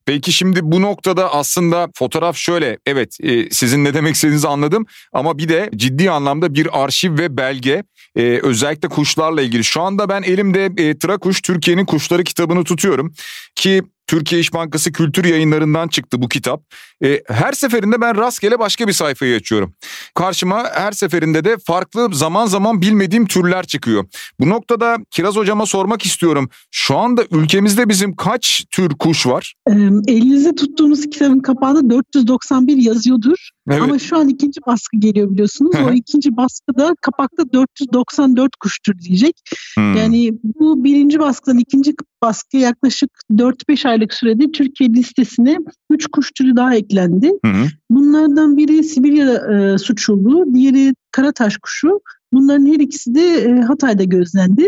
Peki 0.06 0.32
şimdi 0.32 0.60
bu 0.62 0.82
noktada 0.82 1.34
aslında 1.34 1.88
fotoğraf 1.94 2.36
şöyle 2.36 2.78
evet 2.86 3.16
e, 3.22 3.50
sizin 3.50 3.84
ne 3.84 3.94
demek 3.94 4.14
istediğinizi 4.14 4.48
anladım 4.48 4.86
ama 5.12 5.38
bir 5.38 5.48
de 5.48 5.70
ciddi 5.76 6.10
anlamda 6.10 6.54
bir 6.54 6.82
arşiv 6.82 7.18
ve 7.18 7.36
belge 7.36 7.84
e, 8.16 8.40
özellikle 8.42 8.88
kuşlarla 8.88 9.42
ilgili. 9.42 9.64
Şu 9.64 9.82
anda 9.82 10.08
ben 10.08 10.22
elimde 10.22 10.64
e, 10.76 10.98
Trakuş 10.98 11.40
Türkiye'nin 11.40 11.84
Kuşları 11.84 12.24
kitabını 12.24 12.64
tutuyorum 12.64 13.12
ki 13.54 13.82
Türkiye 14.12 14.40
İş 14.40 14.54
Bankası 14.54 14.92
Kültür 14.92 15.24
Yayınları'ndan 15.24 15.88
çıktı 15.88 16.22
bu 16.22 16.28
kitap. 16.28 16.62
E, 17.04 17.20
her 17.28 17.52
seferinde 17.52 18.00
ben 18.00 18.16
rastgele 18.16 18.58
başka 18.58 18.88
bir 18.88 18.92
sayfayı 18.92 19.36
açıyorum. 19.36 19.74
Karşıma 20.14 20.64
her 20.74 20.92
seferinde 20.92 21.44
de 21.44 21.56
farklı 21.66 22.14
zaman 22.14 22.46
zaman 22.46 22.82
bilmediğim 22.82 23.26
türler 23.26 23.66
çıkıyor. 23.66 24.04
Bu 24.40 24.48
noktada 24.48 24.96
Kiraz 25.10 25.36
Hocama 25.36 25.66
sormak 25.66 26.06
istiyorum. 26.06 26.48
Şu 26.70 26.98
anda 26.98 27.24
ülkemizde 27.30 27.88
bizim 27.88 28.16
kaç 28.16 28.64
tür 28.70 28.90
kuş 28.98 29.26
var? 29.26 29.54
E, 29.68 29.72
elinizde 30.08 30.54
tuttuğunuz 30.54 31.10
kitabın 31.10 31.40
kapağında 31.40 31.90
491 31.90 32.76
yazıyordur. 32.76 33.50
Evet. 33.70 33.82
Ama 33.82 33.98
şu 33.98 34.16
an 34.16 34.28
ikinci 34.28 34.60
baskı 34.66 34.96
geliyor 34.96 35.30
biliyorsunuz. 35.30 35.76
o 35.88 35.92
ikinci 35.92 36.36
baskıda 36.36 36.94
kapakta 37.00 37.52
494 37.52 38.56
kuştur 38.56 38.98
diyecek. 38.98 39.40
Hmm. 39.74 39.96
Yani 39.96 40.32
bu 40.42 40.84
birinci 40.84 41.18
baskıdan 41.18 41.58
ikinci 41.58 41.94
baskı 42.22 42.56
yaklaşık 42.56 43.10
4-5 43.32 43.88
aylık 43.88 44.14
sürede 44.14 44.52
Türkiye 44.52 44.90
listesine 44.90 45.58
3 45.90 46.06
kuş 46.06 46.30
türü 46.32 46.56
daha 46.56 46.74
eklendi. 46.74 47.30
Hı 47.44 47.52
Bunlardan 47.90 48.56
biri 48.56 48.84
Sibirya 48.84 49.34
e, 49.34 49.78
suçuldu, 49.78 50.54
diğeri 50.54 50.94
Karataş 51.10 51.56
kuşu. 51.56 52.00
Bunların 52.32 52.66
her 52.66 52.80
ikisi 52.80 53.14
de 53.14 53.34
e, 53.34 53.60
Hatay'da 53.60 54.04
gözlendi. 54.04 54.66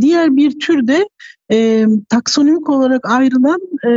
Diğer 0.00 0.36
bir 0.36 0.60
tür 0.60 0.86
de 0.86 1.08
e, 1.52 1.86
taksonomik 2.08 2.68
olarak 2.68 3.10
ayrılan 3.10 3.60
e, 3.88 3.92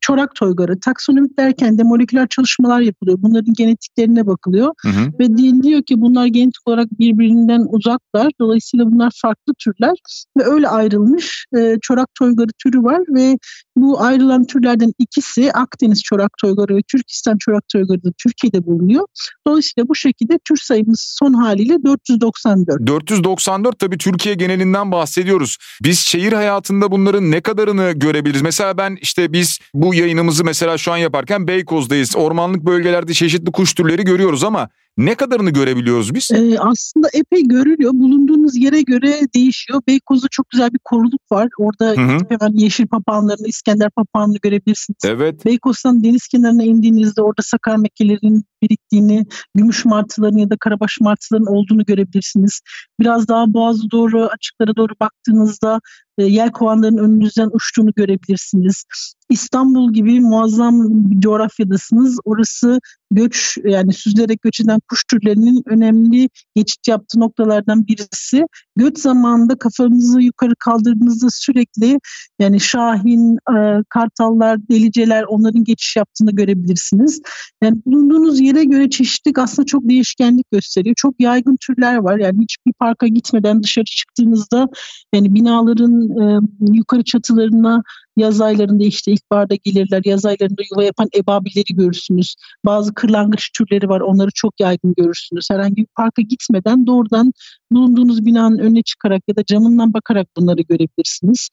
çorak 0.00 0.34
toygarı. 0.34 0.80
Taksonomik 0.80 1.38
derken 1.38 1.78
de 1.78 1.82
moleküler 1.82 2.28
çalışmalar 2.28 2.80
yapılıyor. 2.80 3.18
Bunların 3.20 3.54
genetiklerine 3.54 4.26
bakılıyor. 4.26 4.74
Hı 4.82 4.88
hı. 4.88 5.12
Ve 5.18 5.28
deniliyor 5.28 5.82
ki 5.82 6.00
bunlar 6.00 6.26
genetik 6.26 6.68
olarak 6.68 6.88
birbirinden 6.98 7.66
uzaklar. 7.70 8.32
Dolayısıyla 8.40 8.86
bunlar 8.86 9.12
farklı 9.22 9.54
türler. 9.58 9.94
Ve 10.38 10.44
öyle 10.44 10.68
ayrılmış 10.68 11.46
e, 11.56 11.76
çorak 11.82 12.08
toygarı 12.18 12.50
türü 12.62 12.82
var 12.82 13.00
ve 13.08 13.38
bu 13.76 14.00
ayrılan 14.00 14.44
türlerden 14.44 14.92
ikisi 14.98 15.52
Akdeniz 15.52 16.02
çorak 16.02 16.30
toygarı 16.40 16.76
ve 16.76 16.82
Türkistan 16.82 17.36
çorak 17.38 17.68
toygarı 17.72 18.04
da 18.04 18.12
Türkiye'de 18.22 18.66
bulunuyor. 18.66 19.06
Dolayısıyla 19.46 19.88
bu 19.88 19.94
şekilde 19.94 20.38
tür 20.48 20.56
sayımız 20.56 21.16
son 21.18 21.32
haliyle 21.32 21.84
494. 21.84 22.86
494 22.86 23.78
tabii 23.78 23.98
Türkiye 23.98 24.34
genelinden 24.34 24.92
bahsediyoruz. 24.92 25.56
Biz 25.82 25.98
şehir 25.98 26.32
hayatında 26.58 26.90
bunların 26.90 27.30
ne 27.30 27.40
kadarını 27.40 27.92
görebiliriz? 27.92 28.42
Mesela 28.42 28.78
ben 28.78 28.98
işte 29.00 29.32
biz 29.32 29.58
bu 29.74 29.94
yayınımızı 29.94 30.44
mesela 30.44 30.78
şu 30.78 30.92
an 30.92 30.96
yaparken 30.96 31.46
Beykoz'dayız. 31.46 32.16
Ormanlık 32.16 32.64
bölgelerde 32.66 33.14
çeşitli 33.14 33.52
kuş 33.52 33.74
türleri 33.74 34.04
görüyoruz 34.04 34.44
ama 34.44 34.68
ne 34.96 35.14
kadarını 35.14 35.50
görebiliyoruz 35.50 36.14
biz? 36.14 36.30
Ee, 36.30 36.58
aslında 36.58 37.08
epey 37.12 37.48
görülüyor. 37.48 37.92
Bulunduğunuz 37.94 38.56
yere 38.56 38.82
göre 38.82 39.20
değişiyor. 39.34 39.82
Beykoz'da 39.88 40.26
çok 40.30 40.50
güzel 40.50 40.72
bir 40.72 40.80
koruluk 40.84 41.20
var. 41.32 41.48
Orada 41.58 42.02
Hı-hı. 42.02 42.18
hemen 42.28 42.52
yeşil 42.58 42.86
papağanlarını, 42.86 43.48
İskender 43.48 43.90
papağanını 43.90 44.36
görebilirsiniz. 44.42 44.98
Evet. 45.04 45.44
Beykoz'dan 45.44 46.04
deniz 46.04 46.28
kenarına 46.28 46.64
indiğinizde 46.64 47.22
orada 47.22 47.42
sakar 47.42 47.76
mekelerin 47.76 48.44
biriktiğini, 48.62 49.26
gümüş 49.54 49.84
martıların 49.84 50.38
ya 50.38 50.50
da 50.50 50.56
karabaş 50.60 51.00
martıların 51.00 51.46
olduğunu 51.46 51.84
görebilirsiniz. 51.84 52.60
Biraz 53.00 53.28
daha 53.28 53.54
boğazı 53.54 53.90
doğru, 53.90 54.26
açıklara 54.26 54.76
doğru 54.76 54.92
baktığınızda 55.00 55.80
e, 56.18 56.24
yel 56.24 56.52
kovanların 56.52 56.98
önünüzden 56.98 57.50
uçtuğunu 57.52 57.90
görebilirsiniz. 57.96 58.84
İstanbul 59.30 59.92
gibi 59.92 60.20
muazzam 60.20 60.88
bir 61.10 61.20
coğrafyadasınız. 61.20 62.18
Orası 62.24 62.80
göç 63.10 63.58
yani 63.64 63.92
süzülerek 63.92 64.42
göç 64.42 64.60
eden 64.60 64.80
kuş 64.90 65.04
türlerinin 65.04 65.62
önemli 65.66 66.28
geçit 66.54 66.88
yaptığı 66.88 67.20
noktalardan 67.20 67.86
birisi. 67.86 68.44
Göç 68.76 68.98
zamanında 68.98 69.58
kafanızı 69.58 70.20
yukarı 70.20 70.54
kaldırdığınızda 70.58 71.26
sürekli 71.30 71.98
yani 72.38 72.60
şahin, 72.60 73.34
e, 73.36 73.82
kartallar, 73.88 74.68
deliceler 74.68 75.22
onların 75.22 75.64
geçiş 75.64 75.96
yaptığını 75.96 76.30
görebilirsiniz. 76.30 77.22
Yani 77.62 77.78
bulunduğunuz 77.86 78.40
yere 78.40 78.64
göre 78.64 78.90
çeşitlilik 78.90 79.38
aslında 79.38 79.66
çok 79.66 79.88
değişkenlik 79.88 80.50
gösteriyor. 80.50 80.94
Çok 80.98 81.14
yaygın 81.20 81.56
türler 81.60 81.96
var. 81.96 82.18
Yani 82.18 82.42
hiçbir 82.42 82.72
parka 82.72 83.06
gitmeden 83.06 83.62
dışarı 83.62 83.84
çıktığınızda 83.84 84.68
yani 85.14 85.34
binaların 85.34 86.20
e, 86.20 86.40
yukarı 86.60 87.04
çatılarına 87.04 87.82
Yaz 88.18 88.40
aylarında 88.40 88.84
işte 88.84 89.12
ilkbaharda 89.12 89.54
gelirler. 89.54 90.02
Yaz 90.04 90.24
aylarında 90.24 90.62
yuva 90.70 90.84
yapan 90.84 91.08
ebabilleri 91.16 91.74
görürsünüz. 91.76 92.34
Bazı 92.64 92.94
kırlangıç 92.94 93.50
türleri 93.52 93.88
var. 93.88 94.00
Onları 94.00 94.30
çok 94.34 94.60
yaygın 94.60 94.94
görürsünüz. 94.96 95.50
Herhangi 95.50 95.76
bir 95.76 95.86
parka 95.96 96.22
gitmeden 96.22 96.86
doğrudan 96.86 97.32
bulunduğunuz 97.70 98.26
binanın 98.26 98.58
önüne 98.58 98.82
çıkarak 98.82 99.22
ya 99.28 99.36
da 99.36 99.44
camından 99.44 99.94
bakarak 99.94 100.26
bunları 100.36 100.62
görebilirsiniz. 100.62 101.48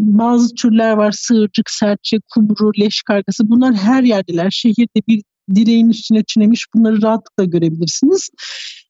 Bazı 0.00 0.54
türler 0.54 0.92
var 0.92 1.12
sığırcık, 1.12 1.70
serçe, 1.70 2.18
kumru, 2.34 2.72
leş 2.80 3.02
kargası 3.02 3.48
bunlar 3.48 3.74
her 3.74 4.02
yerdeler. 4.02 4.50
Şehirde 4.50 5.02
bir 5.08 5.22
direğin 5.54 5.90
üstüne 5.90 6.24
çinemiş 6.24 6.66
bunları 6.74 7.02
rahatlıkla 7.02 7.44
görebilirsiniz. 7.44 8.30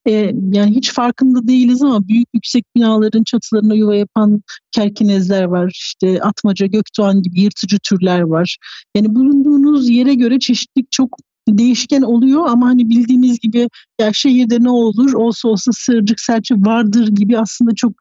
Ee, 0.07 0.33
yani 0.53 0.77
hiç 0.77 0.93
farkında 0.93 1.49
değiliz 1.49 1.83
ama 1.83 2.09
büyük 2.09 2.29
yüksek 2.35 2.65
binaların 2.77 3.25
çatılarına 3.25 3.75
yuva 3.75 3.95
yapan 3.97 4.43
kerkinezler 4.73 5.45
var. 5.45 5.71
İşte 5.75 6.23
atmaca, 6.23 6.67
gökdoğan 6.67 7.23
gibi 7.23 7.41
yırtıcı 7.41 7.79
türler 7.79 8.21
var. 8.21 8.57
Yani 8.97 9.15
bulunduğunuz 9.15 9.89
yere 9.89 10.15
göre 10.15 10.39
çeşitlilik 10.39 10.93
çok 10.93 11.17
değişken 11.49 12.03
oluyor 12.03 12.47
ama 12.49 12.67
hani 12.67 12.89
bildiğimiz 12.89 13.39
gibi 13.39 13.69
ya 14.01 14.11
şehirde 14.13 14.63
ne 14.63 14.71
olur 14.71 15.13
olsa 15.13 15.49
olsa 15.49 15.71
sığırcık 15.75 16.21
serçe 16.21 16.55
vardır 16.55 17.09
gibi 17.09 17.39
aslında 17.39 17.75
çok 17.75 17.93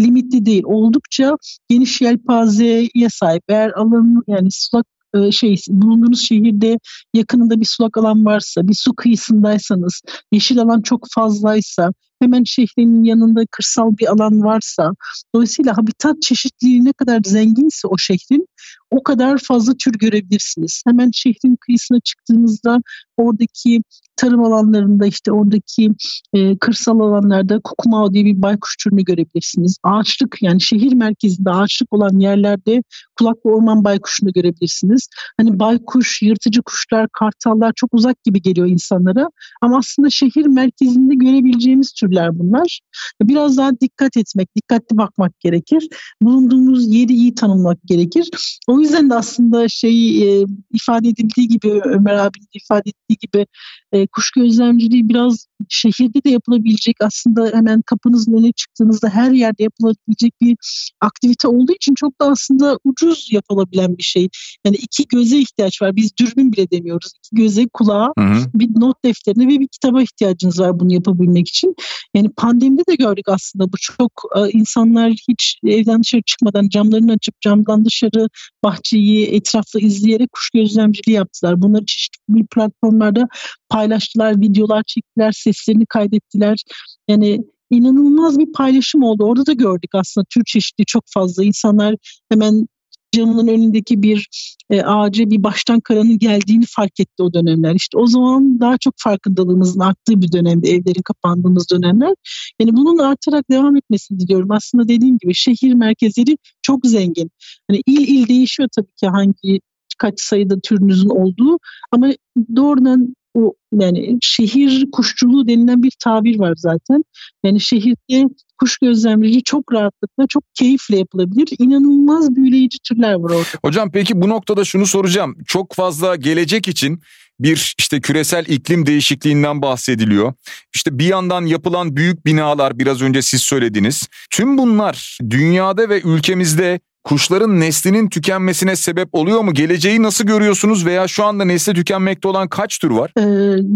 limitli 0.00 0.46
değil. 0.46 0.62
Oldukça 0.66 1.36
geniş 1.68 2.00
yelpazeye 2.00 3.08
sahip. 3.10 3.42
Eğer 3.48 3.70
alanı 3.70 4.22
yani 4.28 4.48
sulak 4.50 4.86
e, 5.14 5.32
şey 5.32 5.56
bulunduğunuz 5.68 6.20
şehirde 6.20 6.78
yakınında 7.14 7.60
bir 7.60 7.66
sulak 7.66 7.96
alan 7.96 8.24
varsa, 8.24 8.68
bir 8.68 8.74
su 8.74 8.94
kıyısındaysanız, 8.94 10.02
yeşil 10.32 10.58
alan 10.58 10.82
çok 10.82 11.06
fazlaysa, 11.14 11.90
hemen 12.22 12.44
şehrin 12.44 13.04
yanında 13.04 13.46
kırsal 13.50 13.96
bir 13.98 14.12
alan 14.12 14.42
varsa, 14.42 14.92
dolayısıyla 15.34 15.76
habitat 15.76 16.22
çeşitliliği 16.22 16.84
ne 16.84 16.92
kadar 16.92 17.20
zenginse 17.24 17.88
o 17.88 17.98
şehrin 17.98 18.46
o 18.90 19.02
kadar 19.02 19.38
fazla 19.38 19.72
tür 19.74 19.92
görebilirsiniz. 19.92 20.82
Hemen 20.86 21.10
şehrin 21.14 21.56
kıyısına 21.60 22.00
çıktığınızda 22.00 22.78
oradaki 23.16 23.82
tarım 24.16 24.44
alanlarında 24.44 25.06
işte 25.06 25.32
oradaki 25.32 25.90
e, 26.32 26.58
kırsal 26.58 27.00
alanlarda 27.00 27.60
kukumao 27.64 28.12
diye 28.12 28.24
bir 28.24 28.42
baykuş 28.42 28.76
türünü 28.76 29.04
görebilirsiniz. 29.04 29.76
Ağaçlık 29.82 30.36
yani 30.42 30.60
şehir 30.60 30.92
merkezinde 30.92 31.50
ağaçlık 31.50 31.92
olan 31.92 32.18
yerlerde 32.18 32.82
kulak 33.18 33.46
ve 33.46 33.50
orman 33.50 33.84
baykuşunu 33.84 34.32
görebilirsiniz. 34.32 35.08
Hani 35.36 35.58
baykuş, 35.58 36.22
yırtıcı 36.22 36.62
kuşlar, 36.62 37.08
kartallar 37.12 37.72
çok 37.76 37.94
uzak 37.94 38.24
gibi 38.24 38.42
geliyor 38.42 38.66
insanlara 38.66 39.28
ama 39.62 39.78
aslında 39.78 40.10
şehir 40.10 40.46
merkezinde 40.46 41.14
görebileceğimiz 41.14 41.92
türler 41.92 42.38
bunlar. 42.38 42.80
Biraz 43.22 43.56
daha 43.56 43.80
dikkat 43.80 44.16
etmek, 44.16 44.56
dikkatli 44.56 44.96
bakmak 44.96 45.40
gerekir. 45.40 45.88
Bulunduğumuz 46.22 46.94
yeri 46.94 47.12
iyi 47.12 47.34
tanımlamak 47.34 47.78
gerekir. 47.84 48.30
O 48.68 48.80
yüzden 48.80 49.10
de 49.10 49.14
aslında 49.14 49.68
şey 49.68 50.22
e, 50.22 50.44
ifade 50.72 51.08
edildiği 51.08 51.48
gibi 51.48 51.80
Ömer 51.84 52.14
abinin 52.14 52.48
ifade 52.54 52.90
ettiği 52.90 53.16
gibi 53.20 53.46
e, 53.92 54.03
kuş 54.06 54.30
gözlemciliği 54.30 55.08
biraz 55.08 55.46
şehirde 55.68 56.24
de 56.24 56.30
yapılabilecek 56.30 56.96
aslında 57.00 57.50
hemen 57.54 57.82
kapınızın 57.82 58.32
önüne 58.32 58.52
çıktığınızda 58.52 59.08
her 59.08 59.30
yerde 59.30 59.62
yapılabilecek 59.62 60.32
bir 60.40 60.56
aktivite 61.00 61.48
olduğu 61.48 61.72
için 61.72 61.94
çok 61.94 62.20
da 62.20 62.26
aslında 62.26 62.78
ucuz 62.84 63.28
yapılabilen 63.32 63.98
bir 63.98 64.02
şey. 64.02 64.28
Yani 64.66 64.76
iki 64.76 65.04
göze 65.08 65.38
ihtiyaç 65.38 65.82
var. 65.82 65.96
Biz 65.96 66.10
dürbün 66.16 66.52
bile 66.52 66.70
demiyoruz. 66.70 67.12
İki 67.18 67.36
göze, 67.36 67.68
kulağa, 67.72 68.12
hı 68.18 68.24
hı. 68.24 68.50
bir 68.54 68.80
not 68.80 69.04
defterine 69.04 69.48
ve 69.48 69.60
bir 69.60 69.68
kitaba 69.68 70.02
ihtiyacınız 70.02 70.60
var 70.60 70.80
bunu 70.80 70.92
yapabilmek 70.92 71.48
için. 71.48 71.74
Yani 72.14 72.28
pandemide 72.36 72.82
de 72.88 72.94
gördük 72.94 73.28
aslında 73.28 73.72
bu 73.72 73.76
çok 73.80 74.22
e, 74.36 74.50
insanlar 74.50 75.12
hiç 75.28 75.58
evden 75.66 76.02
dışarı 76.02 76.22
çıkmadan 76.22 76.68
camlarını 76.68 77.12
açıp 77.12 77.40
camdan 77.40 77.84
dışarı 77.84 78.28
bahçeyi 78.64 79.26
etraflı 79.26 79.80
izleyerek 79.80 80.32
kuş 80.32 80.50
gözlemciliği 80.50 81.16
yaptılar. 81.16 81.62
Bunları 81.62 81.84
çeşitli 81.86 82.46
platformlarda 82.54 83.28
paylaştılar, 83.74 84.40
videolar 84.40 84.82
çektiler, 84.82 85.32
seslerini 85.32 85.86
kaydettiler. 85.86 86.64
Yani 87.08 87.44
inanılmaz 87.70 88.38
bir 88.38 88.52
paylaşım 88.52 89.02
oldu. 89.02 89.24
Orada 89.24 89.46
da 89.46 89.52
gördük 89.52 89.90
aslında 89.94 90.26
tür 90.30 90.42
çeşitli 90.46 90.84
çok 90.86 91.04
fazla. 91.06 91.44
insanlar 91.44 91.96
hemen 92.28 92.66
camının 93.12 93.48
önündeki 93.48 94.02
bir 94.02 94.28
e, 94.70 94.82
ağaca 94.82 95.30
bir 95.30 95.42
baştan 95.42 95.80
karanın 95.80 96.18
geldiğini 96.18 96.64
fark 96.68 97.00
etti 97.00 97.22
o 97.22 97.32
dönemler. 97.34 97.74
İşte 97.74 97.98
o 97.98 98.06
zaman 98.06 98.60
daha 98.60 98.78
çok 98.78 98.94
farkındalığımızın 98.98 99.80
arttığı 99.80 100.22
bir 100.22 100.32
dönemde, 100.32 100.70
evlerin 100.70 101.02
kapandığımız 101.02 101.70
dönemler. 101.70 102.14
Yani 102.60 102.76
bunun 102.76 102.98
artarak 102.98 103.50
devam 103.50 103.76
etmesini 103.76 104.20
diliyorum. 104.20 104.50
Aslında 104.50 104.88
dediğim 104.88 105.18
gibi 105.18 105.34
şehir 105.34 105.74
merkezleri 105.74 106.36
çok 106.62 106.86
zengin. 106.86 107.30
Hani 107.70 107.82
il 107.86 108.08
il 108.08 108.28
değişiyor 108.28 108.68
tabii 108.76 108.94
ki 109.00 109.06
hangi 109.06 109.60
kaç 109.98 110.20
sayıda 110.20 110.60
türünüzün 110.60 111.08
olduğu 111.08 111.58
ama 111.92 112.10
doğrudan 112.56 113.14
o 113.34 113.54
yani 113.72 114.18
şehir 114.20 114.90
kuşçuluğu 114.90 115.48
denilen 115.48 115.82
bir 115.82 115.92
tabir 116.04 116.38
var 116.38 116.54
zaten. 116.56 117.04
Yani 117.44 117.60
şehirde 117.60 118.34
kuş 118.58 118.78
gözlemlerici 118.78 119.42
çok 119.42 119.72
rahatlıkla, 119.72 120.26
çok 120.28 120.44
keyifle 120.54 120.98
yapılabilir. 120.98 121.48
İnanılmaz 121.58 122.36
büyüleyici 122.36 122.78
türler 122.78 123.14
var 123.14 123.30
orada. 123.30 123.48
Hocam 123.64 123.90
peki 123.92 124.22
bu 124.22 124.28
noktada 124.28 124.64
şunu 124.64 124.86
soracağım. 124.86 125.36
Çok 125.46 125.74
fazla 125.74 126.16
gelecek 126.16 126.68
için 126.68 127.00
bir 127.40 127.74
işte 127.78 128.00
küresel 128.00 128.46
iklim 128.46 128.86
değişikliğinden 128.86 129.62
bahsediliyor. 129.62 130.32
İşte 130.74 130.98
bir 130.98 131.06
yandan 131.06 131.46
yapılan 131.46 131.96
büyük 131.96 132.26
binalar 132.26 132.78
biraz 132.78 133.02
önce 133.02 133.22
siz 133.22 133.42
söylediniz. 133.42 134.08
Tüm 134.30 134.58
bunlar 134.58 135.18
dünyada 135.30 135.88
ve 135.88 136.00
ülkemizde 136.00 136.80
kuşların 137.04 137.60
neslinin 137.60 138.08
tükenmesine 138.08 138.76
sebep 138.76 139.08
oluyor 139.12 139.40
mu? 139.40 139.54
Geleceği 139.54 140.02
nasıl 140.02 140.24
görüyorsunuz 140.24 140.86
veya 140.86 141.08
şu 141.08 141.24
anda 141.24 141.44
nesli 141.44 141.74
tükenmekte 141.74 142.28
olan 142.28 142.48
kaç 142.48 142.78
tür 142.78 142.90
var? 142.90 143.12
Ee, 143.18 143.22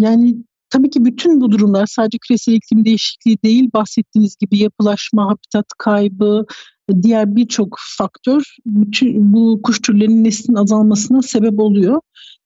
yani 0.00 0.36
tabii 0.70 0.90
ki 0.90 1.04
bütün 1.04 1.40
bu 1.40 1.50
durumlar 1.50 1.86
sadece 1.86 2.18
küresel 2.18 2.52
iklim 2.52 2.84
değişikliği 2.84 3.38
değil 3.44 3.70
bahsettiğiniz 3.74 4.36
gibi 4.36 4.58
yapılaşma, 4.58 5.26
habitat 5.26 5.66
kaybı, 5.78 6.46
diğer 7.02 7.36
birçok 7.36 7.76
faktör 7.98 8.42
bütün 8.66 9.32
bu 9.32 9.60
kuş 9.62 9.80
türlerinin 9.80 10.24
neslinin 10.24 10.56
azalmasına 10.56 11.22
sebep 11.22 11.60
oluyor. 11.60 12.00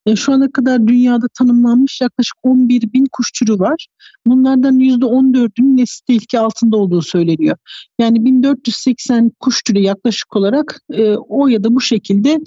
E, 0.06 0.16
şu 0.16 0.32
ana 0.32 0.52
kadar 0.52 0.86
dünyada 0.86 1.26
tanımlanmış 1.38 2.00
yaklaşık 2.00 2.36
11 2.42 2.92
bin 2.92 3.06
kuş 3.12 3.32
türü 3.32 3.58
var. 3.58 3.86
Bunlardan 4.26 4.78
%14'ünün 4.78 5.76
nesli 5.76 6.04
tehlike 6.06 6.38
altında 6.38 6.76
olduğu 6.76 7.02
söyleniyor. 7.02 7.56
Yani 7.98 8.24
1480 8.24 9.30
kuş 9.40 9.62
türü 9.62 9.78
yaklaşık 9.78 10.36
olarak 10.36 10.80
e, 10.92 11.16
o 11.16 11.48
ya 11.48 11.64
da 11.64 11.74
bu 11.74 11.80
şekilde 11.80 12.38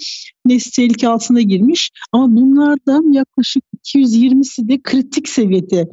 nesli 0.46 0.70
tehlike 0.70 1.08
altına 1.08 1.40
girmiş. 1.40 1.90
Ama 2.12 2.36
bunlardan 2.36 3.12
yaklaşık 3.12 3.64
220'si 3.84 4.68
de 4.68 4.80
kritik 4.82 5.28
seviyede 5.28 5.88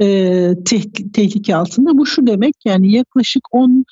e, 0.00 0.08
tehlike 1.12 1.56
altında. 1.56 1.98
Bu 1.98 2.06
şu 2.06 2.26
demek 2.26 2.54
yani 2.64 2.92
yaklaşık 2.92 3.42
10 3.54 3.84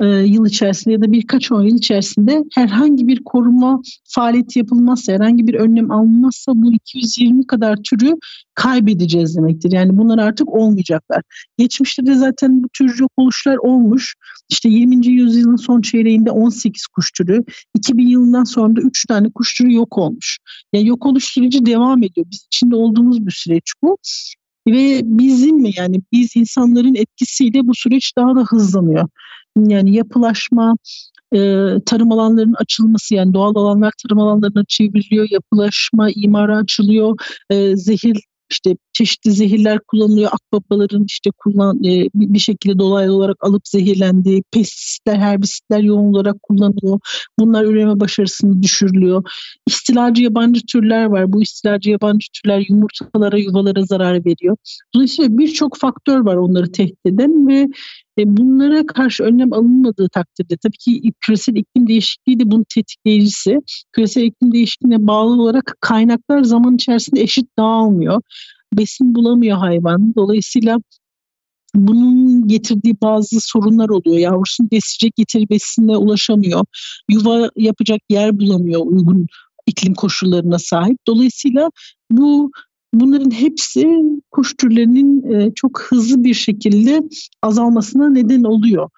e, 0.00 0.06
yıl 0.06 0.46
içerisinde 0.46 0.94
ya 0.94 1.00
da 1.00 1.12
birkaç 1.12 1.52
on 1.52 1.62
yıl 1.62 1.76
içerisinde 1.76 2.44
herhangi 2.54 3.06
bir 3.06 3.24
koruma 3.24 3.82
faaliyeti 4.04 4.58
yapılmazsa, 4.58 5.12
herhangi 5.12 5.46
bir 5.46 5.54
önlem 5.54 5.90
alınmazsa 5.90 6.52
bu 6.54 6.72
220 6.72 7.46
kadar 7.46 7.76
türü 7.76 8.14
kaybedeceğiz 8.54 9.36
demektir. 9.36 9.72
Yani 9.72 9.98
bunlar 9.98 10.18
artık 10.18 10.48
olmayacaklar. 10.48 11.22
Geçmişte 11.58 12.06
de 12.06 12.14
zaten 12.14 12.62
bu 12.62 12.68
tür 12.68 12.98
yok 12.98 13.12
oluşlar 13.16 13.56
olmuş. 13.56 14.14
İşte 14.48 14.68
20. 14.68 15.06
yüzyılın 15.06 15.56
son 15.56 15.80
çeyreğinde 15.80 16.30
18 16.30 16.86
kuş 16.86 17.10
türü, 17.12 17.44
2000 17.74 18.06
yılından 18.06 18.44
sonra 18.44 18.76
da 18.76 18.80
3 18.80 19.04
tane 19.06 19.30
kuş 19.30 19.54
türü 19.54 19.72
yok 19.72 19.98
olmuş. 19.98 20.38
Yani 20.72 20.86
yok 20.86 21.06
oluş 21.06 21.24
süreci 21.24 21.66
devam 21.66 22.02
ediyor. 22.02 22.26
Biz 22.30 22.46
içinde 22.46 22.76
olduğumuz 22.76 23.26
bir 23.26 23.32
süreç 23.32 23.72
bu. 23.82 23.98
Ve 24.68 25.00
bizim 25.04 25.56
mi 25.56 25.70
yani 25.76 26.00
biz 26.12 26.36
insanların 26.36 26.94
etkisiyle 26.94 27.66
bu 27.66 27.74
süreç 27.74 28.12
daha 28.18 28.36
da 28.36 28.40
hızlanıyor 28.40 29.08
yani 29.64 29.96
yapılaşma, 29.96 30.74
e, 31.34 31.38
tarım 31.86 32.12
alanlarının 32.12 32.56
açılması 32.58 33.14
yani 33.14 33.34
doğal 33.34 33.54
alanlar 33.54 33.92
tarım 34.02 34.18
alanlarına 34.20 34.64
çevriliyor, 34.68 35.28
yapılaşma, 35.30 36.10
imara 36.10 36.56
açılıyor, 36.56 37.16
e, 37.50 37.76
zehir 37.76 38.18
işte 38.50 38.76
çeşitli 38.92 39.32
zehirler 39.32 39.78
kullanılıyor. 39.88 40.30
Akbabaların 40.32 41.04
işte 41.04 41.30
kullan 41.38 41.84
e, 41.84 42.08
bir 42.14 42.38
şekilde 42.38 42.78
dolaylı 42.78 43.12
olarak 43.12 43.36
alıp 43.40 43.68
zehirlendiği, 43.68 44.42
pestisitler, 44.52 45.16
herbisitler 45.16 45.80
yoğun 45.80 46.12
olarak 46.12 46.42
kullanılıyor. 46.42 47.00
Bunlar 47.38 47.64
üreme 47.64 48.00
başarısını 48.00 48.62
düşürülüyor. 48.62 49.22
İstilacı 49.66 50.22
yabancı 50.22 50.60
türler 50.66 51.04
var. 51.04 51.32
Bu 51.32 51.42
istilacı 51.42 51.90
yabancı 51.90 52.26
türler 52.32 52.64
yumurtalara, 52.68 53.38
yuvalara 53.38 53.84
zarar 53.84 54.24
veriyor. 54.24 54.56
Dolayısıyla 54.94 55.38
birçok 55.38 55.76
faktör 55.76 56.20
var 56.20 56.36
onları 56.36 56.72
tehdit 56.72 57.06
eden 57.06 57.48
ve 57.48 57.66
e, 58.18 58.36
bunlara 58.36 58.86
karşı 58.86 59.24
önlem 59.24 59.52
alınmadığı 59.52 60.08
takdirde 60.08 60.56
tabii 60.56 60.76
ki 60.76 61.12
küresel 61.20 61.56
iklim 61.56 61.88
değişikliği 61.88 62.40
de 62.40 62.50
bunun 62.50 62.64
tetikleyicisi. 62.74 63.58
Küresel 63.92 64.22
iklim 64.22 64.52
değişikliğine 64.52 65.06
bağlı 65.06 65.42
olarak 65.42 65.76
kaynaklar 65.80 66.42
zaman 66.42 66.74
içerisinde 66.74 67.20
eşit 67.20 67.58
dağılmıyor. 67.58 68.22
Besin 68.72 69.14
bulamıyor 69.14 69.58
hayvan. 69.58 70.14
Dolayısıyla 70.16 70.78
bunun 71.74 72.48
getirdiği 72.48 72.96
bazı 73.02 73.40
sorunlar 73.40 73.88
oluyor. 73.88 74.18
Yavrusunu 74.18 74.70
besleyecek 74.70 75.18
yeteri 75.18 75.48
besinle 75.50 75.96
ulaşamıyor. 75.96 76.64
Yuva 77.10 77.50
yapacak 77.56 78.00
yer 78.10 78.38
bulamıyor 78.38 78.80
uygun 78.86 79.26
iklim 79.66 79.94
koşullarına 79.94 80.58
sahip. 80.58 80.98
Dolayısıyla 81.06 81.70
bu 82.10 82.50
bunların 82.94 83.30
hepsi 83.30 84.02
kuş 84.30 84.54
türlerinin 84.56 85.32
e, 85.32 85.54
çok 85.54 85.82
hızlı 85.82 86.24
bir 86.24 86.34
şekilde 86.34 87.02
azalmasına 87.42 88.08
neden 88.08 88.42
oluyor. 88.42 88.88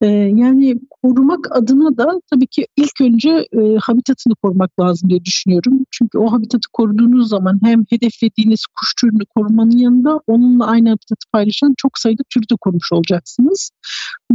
E, 0.00 0.06
yani 0.06 0.80
korumak 1.02 1.56
adına 1.56 1.96
da 1.96 2.20
tabii 2.30 2.46
ki 2.46 2.66
ilk 2.76 3.00
önce 3.00 3.30
e, 3.30 3.76
habitatını 3.80 4.34
korumak 4.34 4.80
lazım 4.80 5.10
diye 5.10 5.24
düşünüyorum. 5.24 5.78
Çünkü 5.90 6.18
o 6.18 6.32
habitatı 6.32 6.68
koruduğunuz 6.72 7.28
zaman 7.28 7.60
hem 7.64 7.84
hedeflediğiniz 7.90 8.66
kuş 8.66 8.94
türünü 9.00 9.26
korumanın 9.36 9.78
yanında 9.78 10.20
onunla 10.26 10.66
aynı 10.66 10.88
habitatı 10.88 11.30
paylaşan 11.32 11.74
çok 11.76 11.98
sayıda 11.98 12.22
türü 12.30 12.42
de 12.42 12.54
korumuş 12.60 12.92
olacaksınız. 12.92 13.70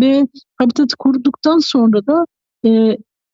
Ve 0.01 0.27
habitatı 0.57 0.97
koruduktan 0.97 1.59
sonra 1.59 2.05
da 2.07 2.25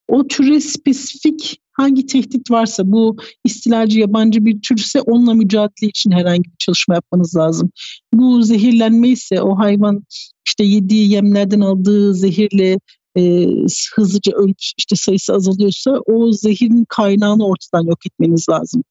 o 0.07 0.27
türe 0.27 0.61
spesifik 0.61 1.61
hangi 1.77 2.05
tehdit 2.05 2.51
varsa 2.51 2.83
bu 2.91 3.17
istilacı 3.45 3.99
yabancı 3.99 4.45
bir 4.45 4.61
türse 4.61 5.01
onunla 5.01 5.33
mücadele 5.33 5.89
için 5.89 6.11
herhangi 6.11 6.43
bir 6.43 6.57
çalışma 6.59 6.95
yapmanız 6.95 7.35
lazım. 7.35 7.71
Bu 8.13 8.43
zehirlenme 8.43 9.09
ise 9.09 9.41
o 9.41 9.57
hayvan 9.57 10.03
işte 10.47 10.63
yediği 10.63 11.11
yemlerden 11.11 11.59
aldığı 11.59 12.13
zehirle 12.13 12.79
e, 13.17 13.47
hızlıca 13.95 14.31
ölüp 14.35 14.57
işte 14.77 14.95
sayısı 14.95 15.33
azalıyorsa 15.33 15.99
o 16.05 16.31
zehirin 16.31 16.85
kaynağını 16.89 17.47
ortadan 17.47 17.83
yok 17.87 18.05
etmeniz 18.05 18.49
lazım. 18.49 18.83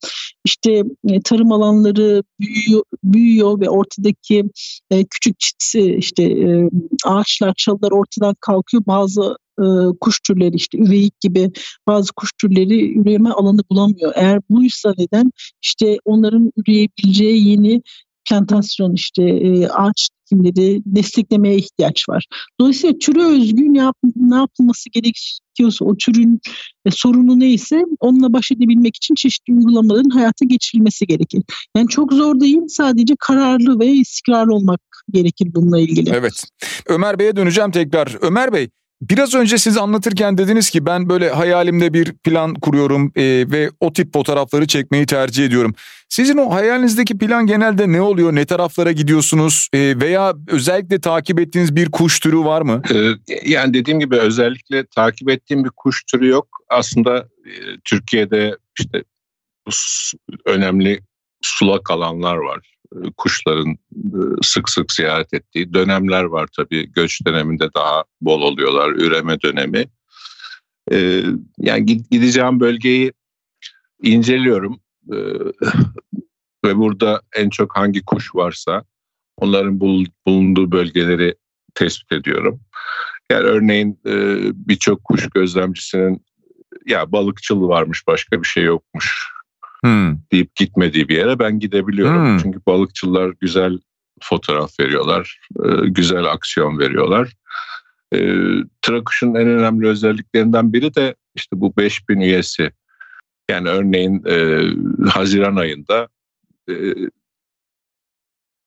İşte 0.45 0.83
e, 1.09 1.21
tarım 1.25 1.53
alanları 1.53 2.23
büyüyor, 2.41 2.83
büyüyor 3.05 3.61
ve 3.61 3.71
ortadaki 3.71 4.45
e, 4.91 5.05
küçük 5.05 5.41
çitsi 5.41 5.97
işte 5.99 6.23
e, 6.23 6.71
ağaçlar, 7.05 7.55
çalılar 7.57 7.91
ortadan 7.91 8.35
kalkıyor. 8.41 8.83
Bazı 8.87 9.37
e, 9.61 9.65
kuş 10.01 10.21
türleri 10.21 10.57
işte 10.57 10.79
üveyik 10.79 11.21
gibi 11.21 11.51
bazı 11.87 12.13
kuş 12.13 12.31
türleri 12.41 12.99
üreme 12.99 13.31
alanı 13.31 13.61
bulamıyor. 13.71 14.13
Eğer 14.17 14.41
buysa 14.51 14.95
neden 14.99 15.31
işte 15.63 15.99
onların 16.05 16.53
üreyebileceği 16.57 17.49
yeni 17.49 17.83
plantasyon 18.29 18.95
işte 18.95 19.23
e, 19.23 19.69
ağaç 19.69 20.09
dikimleri 20.27 20.83
desteklemeye 20.87 21.57
ihtiyaç 21.57 22.09
var. 22.09 22.27
Dolayısıyla 22.61 22.99
türe 22.99 23.25
özgü 23.25 23.75
ne, 23.75 23.79
yap, 23.79 23.97
ne 24.17 24.37
yapılması 24.37 24.91
gerekiyorsa 24.91 25.85
o 25.85 25.97
türün 25.97 26.41
e, 26.85 26.91
sorunu 26.91 27.41
neyse 27.41 27.83
onunla 28.01 28.33
baş 28.33 28.53
edebilmek 28.53 28.97
için 28.97 29.15
çeşitli 29.15 29.53
uygulamaların 29.55 30.11
hayata 30.11 30.45
geçirilmesi 30.45 31.07
gerekir. 31.07 31.43
Yani 31.77 31.89
çok 31.89 32.13
zor 32.13 32.41
değil 32.41 32.61
sadece 32.69 33.15
kararlı 33.21 33.81
ve 33.81 33.87
istikrarlı 33.87 34.55
olmak 34.55 34.81
gerekir 35.13 35.49
bununla 35.55 35.81
ilgili. 35.81 36.11
Evet. 36.11 36.45
Ömer 36.87 37.19
Bey'e 37.19 37.37
döneceğim 37.37 37.71
tekrar. 37.71 38.17
Ömer 38.21 38.53
Bey 38.53 38.69
Biraz 39.01 39.35
önce 39.35 39.59
siz 39.59 39.77
anlatırken 39.77 40.39
dediniz 40.39 40.71
ki 40.71 40.87
ben 40.87 41.09
böyle 41.09 41.31
hayalimde 41.31 41.93
bir 41.95 42.13
plan 42.13 42.55
kuruyorum 42.55 43.13
e, 43.17 43.23
ve 43.51 43.71
o 43.81 43.93
tip 43.93 44.13
fotoğrafları 44.13 44.67
çekmeyi 44.67 45.07
tercih 45.07 45.47
ediyorum. 45.47 45.75
Sizin 46.09 46.37
o 46.37 46.55
hayalinizdeki 46.55 47.19
plan 47.19 47.47
genelde 47.47 47.93
ne 47.93 48.01
oluyor? 48.01 48.35
Ne 48.35 48.45
taraflara 48.47 48.93
gidiyorsunuz? 48.93 49.69
E, 49.73 49.79
veya 50.01 50.35
özellikle 50.49 51.01
takip 51.01 51.41
ettiğiniz 51.41 51.77
bir 51.77 51.91
kuş 51.91 52.21
türü 52.21 52.39
var 52.39 52.63
mı? 52.63 52.83
Ee, 52.95 53.35
yani 53.45 53.75
dediğim 53.75 54.01
gibi 54.01 54.17
özellikle 54.17 54.87
takip 54.87 55.31
ettiğim 55.31 55.65
bir 55.65 55.71
kuş 55.77 56.05
türü 56.05 56.29
yok. 56.29 56.49
Aslında 56.69 57.19
e, 57.19 57.53
Türkiye'de 57.85 58.57
işte 58.79 59.05
önemli 60.45 61.01
sulak 61.43 61.91
alanlar 61.91 62.37
var. 62.37 62.76
E, 63.05 63.11
kuşların 63.17 63.73
e, 63.95 64.21
sık 64.43 64.69
sık 64.69 64.93
ziyaret 64.93 65.35
ettiği 65.35 65.75
dönemler 65.75 66.25
var 66.25 66.49
tabii. 66.57 66.93
Göç 66.93 67.27
döneminde 67.27 67.69
daha 67.75 68.05
bol 68.21 68.43
oluyorlar, 68.43 68.91
üreme 68.91 69.41
dönemi. 69.41 69.85
E, 70.93 71.23
yani 71.59 71.87
gideceğim 72.11 72.61
bölgeyi 72.61 73.13
inceliyorum 74.03 74.81
ve 76.65 76.77
burada 76.77 77.23
en 77.37 77.51
çok 77.51 77.77
hangi 77.77 78.05
kuş 78.05 78.35
varsa 78.35 78.85
onların 79.37 79.81
bulunduğu 80.27 80.73
bölgeleri 80.73 81.35
tespit 81.75 82.13
ediyorum. 82.13 82.61
Yani 83.31 83.45
örneğin 83.45 84.01
birçok 84.55 85.05
kuş 85.05 85.29
gözlemcisinin 85.35 86.25
ya 86.87 87.13
balıkçıl 87.13 87.69
varmış 87.69 88.07
başka 88.07 88.43
bir 88.43 88.47
şey 88.47 88.65
yokmuş 88.65 89.36
hmm. 89.87 90.19
deyip 90.33 90.57
gitmediği 90.57 91.09
bir 91.09 91.17
yere 91.17 91.39
ben 91.39 91.59
gidebiliyorum. 91.59 92.27
Hmm. 92.27 92.39
Çünkü 92.39 92.61
balıkçılar 92.67 93.33
güzel 93.41 93.79
fotoğraf 94.23 94.81
veriyorlar, 94.81 95.41
e, 95.65 95.89
güzel 95.89 96.25
aksiyon 96.25 96.79
veriyorlar. 96.79 97.33
E, 98.15 98.19
Trakuş'un 98.83 99.35
en 99.35 99.49
önemli 99.49 99.89
özelliklerinden 99.89 100.73
biri 100.73 100.95
de 100.95 101.15
işte 101.35 101.61
bu 101.61 101.77
5000 101.77 102.21
üyesi. 102.21 102.71
Yani 103.51 103.69
örneğin 103.69 104.25
e, 104.27 104.63
Haziran 105.11 105.57
ayında 105.57 106.09
e, 106.71 106.75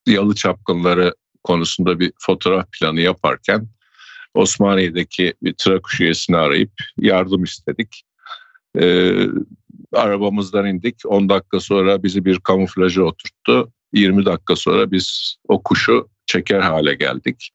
yalı 0.07 0.35
çapkınları 0.35 1.13
konusunda 1.43 1.99
bir 1.99 2.11
fotoğraf 2.19 2.71
planı 2.71 3.01
yaparken 3.01 3.67
Osmaniye'deki 4.33 5.33
bir 5.43 5.53
Trakuş 5.57 6.01
üyesini 6.01 6.37
arayıp 6.37 6.71
yardım 6.97 7.43
istedik. 7.43 8.03
Ee, 8.79 9.25
arabamızdan 9.93 10.65
indik. 10.65 10.95
10 11.05 11.29
dakika 11.29 11.59
sonra 11.59 12.03
bizi 12.03 12.25
bir 12.25 12.39
kamuflaja 12.39 13.03
oturttu. 13.03 13.71
20 13.93 14.25
dakika 14.25 14.55
sonra 14.55 14.91
biz 14.91 15.35
o 15.47 15.63
kuşu 15.63 16.09
çeker 16.25 16.59
hale 16.59 16.93
geldik. 16.93 17.51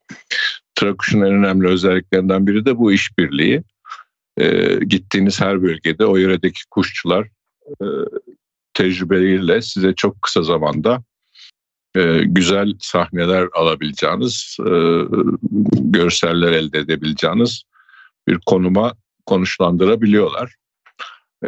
Trakuş'un 0.75 1.21
en 1.21 1.33
önemli 1.33 1.69
özelliklerinden 1.69 2.47
biri 2.47 2.65
de 2.65 2.79
bu 2.79 2.93
işbirliği. 2.93 3.63
Ee, 4.39 4.79
gittiğiniz 4.87 5.41
her 5.41 5.63
bölgede 5.63 6.07
o 6.07 6.17
yöredeki 6.17 6.61
kuşçular 6.71 7.29
e, 7.69 7.85
tecrübeleriyle 8.75 9.63
size 9.63 9.95
çok 9.95 10.23
kısa 10.23 10.43
zamanda 10.43 11.05
e, 11.97 12.21
güzel 12.25 12.73
sahneler 12.81 13.49
alabileceğiniz, 13.55 14.57
e, 14.61 14.73
görseller 15.81 16.53
elde 16.53 16.79
edebileceğiniz 16.79 17.63
bir 18.29 18.39
konuma 18.47 18.95
konuşlandırabiliyorlar. 19.27 20.55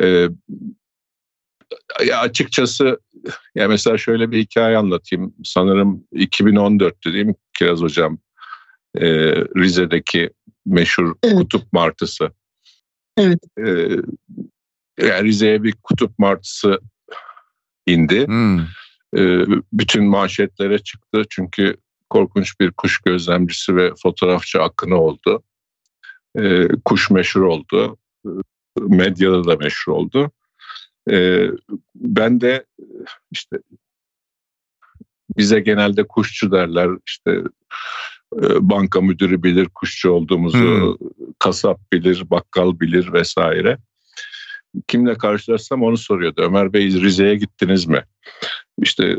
Ee, 0.01 0.29
ya 2.07 2.21
açıkçası 2.21 3.01
ya 3.55 3.69
mesela 3.69 3.99
şöyle 3.99 4.31
bir 4.31 4.39
hikaye 4.39 4.77
anlatayım. 4.77 5.35
Sanırım 5.45 6.05
2014'tü 6.13 7.13
değil 7.13 7.27
mi 7.27 7.35
Kiraz 7.59 7.81
Hocam? 7.81 8.19
Ee, 8.99 9.35
Rize'deki 9.35 10.31
meşhur 10.67 11.15
evet. 11.23 11.37
kutup 11.37 11.73
martısı. 11.73 12.31
Evet. 13.19 13.39
Ee, 13.59 13.89
yani 14.99 15.25
Rize'ye 15.25 15.63
bir 15.63 15.75
kutup 15.83 16.19
martısı 16.19 16.81
indi. 17.87 18.27
Hmm. 18.27 18.61
Ee, 19.17 19.45
bütün 19.73 20.05
manşetlere 20.05 20.79
çıktı 20.79 21.23
çünkü 21.31 21.77
korkunç 22.11 22.61
bir 22.61 22.71
kuş 22.71 22.99
gözlemcisi 22.99 23.77
ve 23.77 23.93
fotoğrafçı 24.03 24.63
akını 24.63 25.01
oldu. 25.01 25.43
Ee, 26.39 26.69
kuş 26.85 27.11
meşhur 27.11 27.41
oldu 27.41 27.99
medyada 28.81 29.45
da 29.45 29.57
meşhur 29.57 29.93
oldu. 29.93 30.31
E, 31.11 31.47
ben 31.95 32.41
de 32.41 32.65
işte 33.33 33.59
bize 35.37 35.61
genelde 35.61 36.07
kuşçu 36.07 36.53
derler 36.53 36.91
işte 37.07 37.43
e, 38.43 38.69
banka 38.71 39.01
müdürü 39.01 39.43
bilir 39.43 39.69
kuşçu 39.69 40.11
olduğumuzu, 40.11 40.59
hmm. 40.59 41.09
kasap 41.39 41.93
bilir, 41.93 42.31
bakkal 42.31 42.81
bilir 42.81 43.13
vesaire. 43.13 43.79
Kimle 44.89 45.15
karşılaşsam 45.15 45.83
onu 45.83 45.97
soruyordu. 45.97 46.43
Ömer 46.43 46.73
Bey 46.73 46.87
Rize'ye 46.87 47.37
gittiniz 47.37 47.87
mi? 47.87 48.05
İşte 48.83 49.19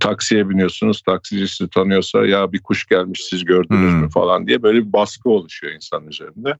taksiye 0.00 0.48
biniyorsunuz, 0.48 1.02
taksici 1.02 1.48
sizi 1.48 1.70
tanıyorsa 1.70 2.26
ya 2.26 2.52
bir 2.52 2.62
kuş 2.62 2.86
gelmiş 2.86 3.24
siz 3.24 3.44
gördünüz 3.44 3.92
hmm. 3.92 4.00
mü 4.00 4.08
falan 4.10 4.46
diye 4.46 4.62
böyle 4.62 4.86
bir 4.86 4.92
baskı 4.92 5.30
oluşuyor 5.30 5.74
insan 5.74 6.08
üzerinde. 6.08 6.58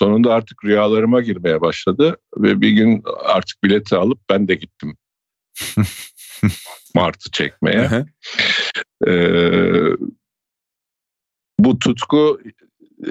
Sonunda 0.00 0.34
artık 0.34 0.64
rüyalarıma 0.64 1.20
girmeye 1.20 1.60
başladı 1.60 2.16
ve 2.36 2.60
bir 2.60 2.70
gün 2.70 3.02
artık 3.24 3.64
bileti 3.64 3.96
alıp 3.96 4.18
ben 4.30 4.48
de 4.48 4.54
gittim. 4.54 4.96
Martı 6.94 7.30
çekmeye. 7.30 8.06
ee, 9.06 9.96
bu 11.58 11.78
tutku 11.78 12.40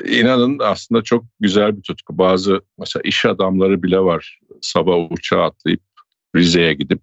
inanın 0.05 0.59
aslında 0.59 1.01
çok 1.01 1.25
güzel 1.39 1.77
bir 1.77 1.81
tutku. 1.81 2.17
Bazı 2.17 2.61
mesela 2.77 3.03
iş 3.03 3.25
adamları 3.25 3.83
bile 3.83 3.99
var 3.99 4.39
sabah 4.61 5.11
uçağa 5.11 5.43
atlayıp 5.43 5.81
Rize'ye 6.35 6.73
gidip 6.73 7.01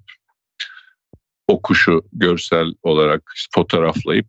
o 1.49 1.63
kuşu 1.63 2.03
görsel 2.13 2.67
olarak 2.83 3.33
fotoğraflayıp 3.55 4.29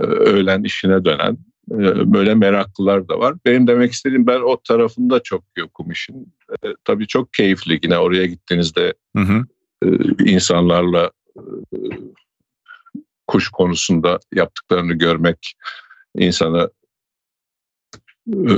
e, 0.00 0.04
öğlen 0.04 0.62
işine 0.62 1.04
dönen 1.04 1.38
böyle 2.12 2.34
meraklılar 2.34 3.08
da 3.08 3.18
var. 3.18 3.34
Benim 3.44 3.66
demek 3.66 3.92
istediğim 3.92 4.26
ben 4.26 4.40
o 4.40 4.60
tarafında 4.60 5.22
çok 5.22 5.44
yokum 5.56 5.90
işin. 5.90 6.34
E, 6.64 6.68
tabii 6.84 7.06
çok 7.06 7.32
keyifli 7.32 7.80
yine 7.82 7.98
oraya 7.98 8.26
gittiğinizde 8.26 8.94
hı 9.16 9.22
hı. 9.22 9.44
E, 9.84 9.88
insanlarla 10.24 11.10
e, 11.72 11.78
kuş 13.26 13.48
konusunda 13.48 14.18
yaptıklarını 14.34 14.92
görmek 14.92 15.54
insana 16.18 16.70
e, 18.32 18.52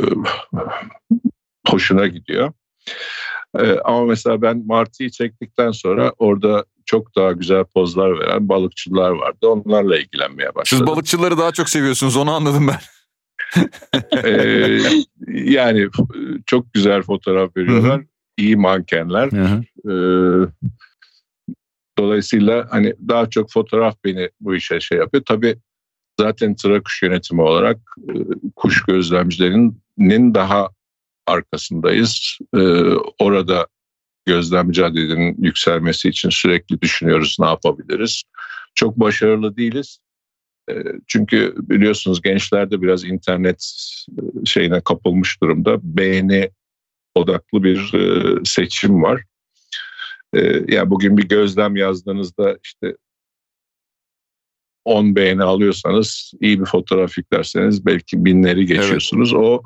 hoşuna 1.68 2.06
gidiyor. 2.06 2.52
E, 3.58 3.78
ama 3.84 4.04
mesela 4.04 4.42
ben 4.42 4.66
Martı'yı 4.66 5.10
çektikten 5.10 5.70
sonra 5.70 6.12
orada 6.18 6.64
çok 6.86 7.16
daha 7.16 7.32
güzel 7.32 7.64
pozlar 7.64 8.18
veren 8.18 8.48
balıkçılar 8.48 9.10
vardı. 9.10 9.46
Onlarla 9.46 9.98
ilgilenmeye 9.98 10.54
başladım. 10.54 10.86
Siz 10.86 10.86
balıkçıları 10.86 11.38
daha 11.38 11.52
çok 11.52 11.68
seviyorsunuz 11.68 12.16
onu 12.16 12.32
anladım 12.32 12.68
ben. 12.68 12.78
ee, 14.24 14.78
yani 15.28 15.88
çok 16.46 16.72
güzel 16.72 17.02
fotoğraf 17.02 17.56
veriyorlar. 17.56 17.98
Hı-hı. 17.98 18.06
iyi 18.36 18.56
mankenler. 18.56 19.28
Ee, 19.86 20.50
dolayısıyla 21.98 22.66
hani 22.70 22.94
daha 23.08 23.30
çok 23.30 23.52
fotoğraf 23.52 23.94
beni 24.04 24.30
bu 24.40 24.54
işe 24.54 24.80
şey 24.80 24.98
yapıyor. 24.98 25.22
Tabii 25.26 25.56
zaten 26.20 26.56
Trakuş 26.56 27.02
yönetimi 27.02 27.42
olarak 27.42 27.78
e, 28.08 28.12
kuş 28.56 28.82
gözlemcilerinin 28.82 30.34
daha 30.34 30.68
arkasındayız. 31.26 32.38
E, 32.54 32.60
orada 33.18 33.66
gözlemci 34.26 34.84
adedinin 34.84 35.36
yükselmesi 35.42 36.08
için 36.08 36.30
sürekli 36.30 36.80
düşünüyoruz 36.80 37.36
ne 37.40 37.46
yapabiliriz. 37.46 38.22
Çok 38.74 38.96
başarılı 38.96 39.56
değiliz. 39.56 39.98
E, 40.70 40.82
çünkü 41.06 41.54
biliyorsunuz 41.56 42.22
gençlerde 42.22 42.82
biraz 42.82 43.04
internet 43.04 43.72
e, 44.08 44.46
şeyine 44.46 44.80
kapılmış 44.80 45.42
durumda. 45.42 45.78
Beğeni 45.82 46.50
odaklı 47.14 47.62
bir 47.62 47.94
e, 47.94 48.36
seçim 48.44 49.02
var. 49.02 49.22
Yani 50.68 50.90
bugün 50.90 51.16
bir 51.16 51.28
gözlem 51.28 51.76
yazdığınızda 51.76 52.58
işte 52.64 52.96
10 54.84 55.16
beğeni 55.16 55.42
alıyorsanız 55.42 56.32
iyi 56.40 56.60
bir 56.60 56.64
fotoğraf 56.64 57.18
yüklerseniz 57.18 57.86
belki 57.86 58.24
binleri 58.24 58.66
geçiyorsunuz. 58.66 59.32
Evet. 59.34 59.44
O 59.44 59.62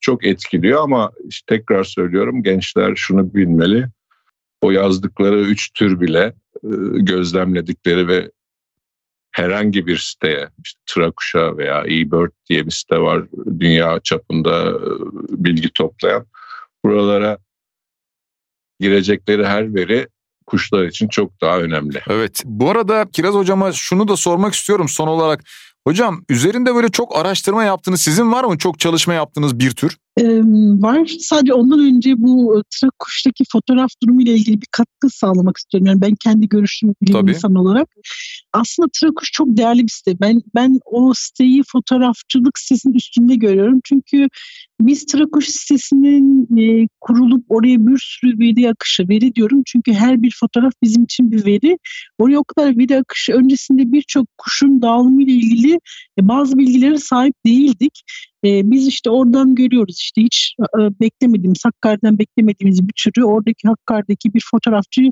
çok 0.00 0.26
etkiliyor 0.26 0.82
ama 0.82 1.12
işte 1.28 1.56
tekrar 1.56 1.84
söylüyorum 1.84 2.42
gençler 2.42 2.96
şunu 2.96 3.34
bilmeli. 3.34 3.86
O 4.62 4.70
yazdıkları 4.70 5.40
üç 5.40 5.72
tür 5.72 6.00
bile 6.00 6.34
gözlemledikleri 6.92 8.08
ve 8.08 8.30
herhangi 9.38 9.86
bir 9.86 9.96
siteye, 9.96 10.48
işte 10.64 10.80
Trakuşa 10.86 11.56
veya 11.56 11.84
eBird 11.84 12.32
diye 12.48 12.66
bir 12.66 12.70
site 12.70 12.98
var 12.98 13.24
dünya 13.60 14.00
çapında 14.04 14.70
e, 14.70 14.90
bilgi 15.28 15.70
toplayan. 15.70 16.26
Buralara 16.84 17.38
girecekleri 18.80 19.46
her 19.46 19.74
veri 19.74 20.08
kuşlar 20.46 20.84
için 20.84 21.08
çok 21.08 21.40
daha 21.40 21.58
önemli. 21.58 22.02
Evet. 22.08 22.42
Bu 22.44 22.70
arada 22.70 23.06
Kiraz 23.12 23.34
hocama 23.34 23.72
şunu 23.72 24.08
da 24.08 24.16
sormak 24.16 24.54
istiyorum 24.54 24.88
son 24.88 25.08
olarak. 25.08 25.44
Hocam 25.86 26.24
üzerinde 26.28 26.74
böyle 26.74 26.88
çok 26.88 27.16
araştırma 27.16 27.64
yaptınız. 27.64 28.00
Sizin 28.00 28.32
var 28.32 28.44
mı 28.44 28.58
çok 28.58 28.78
çalışma 28.78 29.14
yaptığınız 29.14 29.58
bir 29.60 29.70
tür? 29.70 29.96
Var. 30.82 31.06
Sadece 31.20 31.54
ondan 31.54 31.80
önce 31.80 32.14
bu 32.18 32.62
Trak 32.80 32.98
kuştaki 32.98 33.44
fotoğraf 33.52 33.90
durumu 34.02 34.22
ile 34.22 34.34
ilgili 34.34 34.60
bir 34.60 34.66
katkı 34.72 35.10
sağlamak 35.10 35.56
istiyorum. 35.56 35.86
Yani 35.86 36.00
ben 36.00 36.14
kendi 36.24 36.48
görüşüm 36.48 36.94
bilim 37.02 37.28
insan 37.28 37.54
olarak. 37.54 37.88
Aslında 38.52 38.88
Trakuş 39.00 39.32
çok 39.32 39.56
değerli 39.56 39.82
bir 39.82 39.92
site. 39.92 40.20
Ben 40.20 40.42
ben 40.54 40.80
o 40.84 41.12
siteyi 41.14 41.62
fotoğrafçılık 41.72 42.58
sitesinin 42.58 42.94
üstünde 42.94 43.34
görüyorum. 43.34 43.80
Çünkü 43.84 44.28
biz 44.80 45.06
Trakuş 45.06 45.46
sitesinin 45.48 46.58
e, 46.58 46.88
kurulup 47.00 47.44
oraya 47.48 47.86
bir 47.86 47.98
sürü 47.98 48.38
veri 48.38 48.70
akışı, 48.70 49.08
veri 49.08 49.34
diyorum 49.34 49.62
çünkü 49.66 49.92
her 49.92 50.22
bir 50.22 50.36
fotoğraf 50.40 50.72
bizim 50.82 51.04
için 51.04 51.32
bir 51.32 51.46
veri. 51.46 51.78
Oraya 52.18 52.38
o 52.38 52.44
kadar 52.44 52.78
veri 52.78 52.98
akışı 52.98 53.32
öncesinde 53.32 53.92
birçok 53.92 54.38
kuşun 54.38 54.82
dağılımı 54.82 55.22
ile 55.22 55.32
ilgili 55.32 55.72
e, 56.18 56.28
bazı 56.28 56.58
bilgilere 56.58 56.98
sahip 56.98 57.34
değildik. 57.46 58.02
E, 58.44 58.70
biz 58.70 58.86
işte 58.86 59.10
oradan 59.10 59.54
görüyoruz 59.54 59.96
işte 60.00 60.22
hiç 60.22 60.54
e, 60.60 61.00
beklemediğimiz, 61.00 61.64
Hakkari'den 61.64 62.18
beklemediğimiz 62.18 62.88
bir 62.88 62.94
türü 62.96 63.24
oradaki 63.24 63.68
Hakkari'deki 63.68 64.34
bir 64.34 64.42
fotoğrafçı 64.50 65.02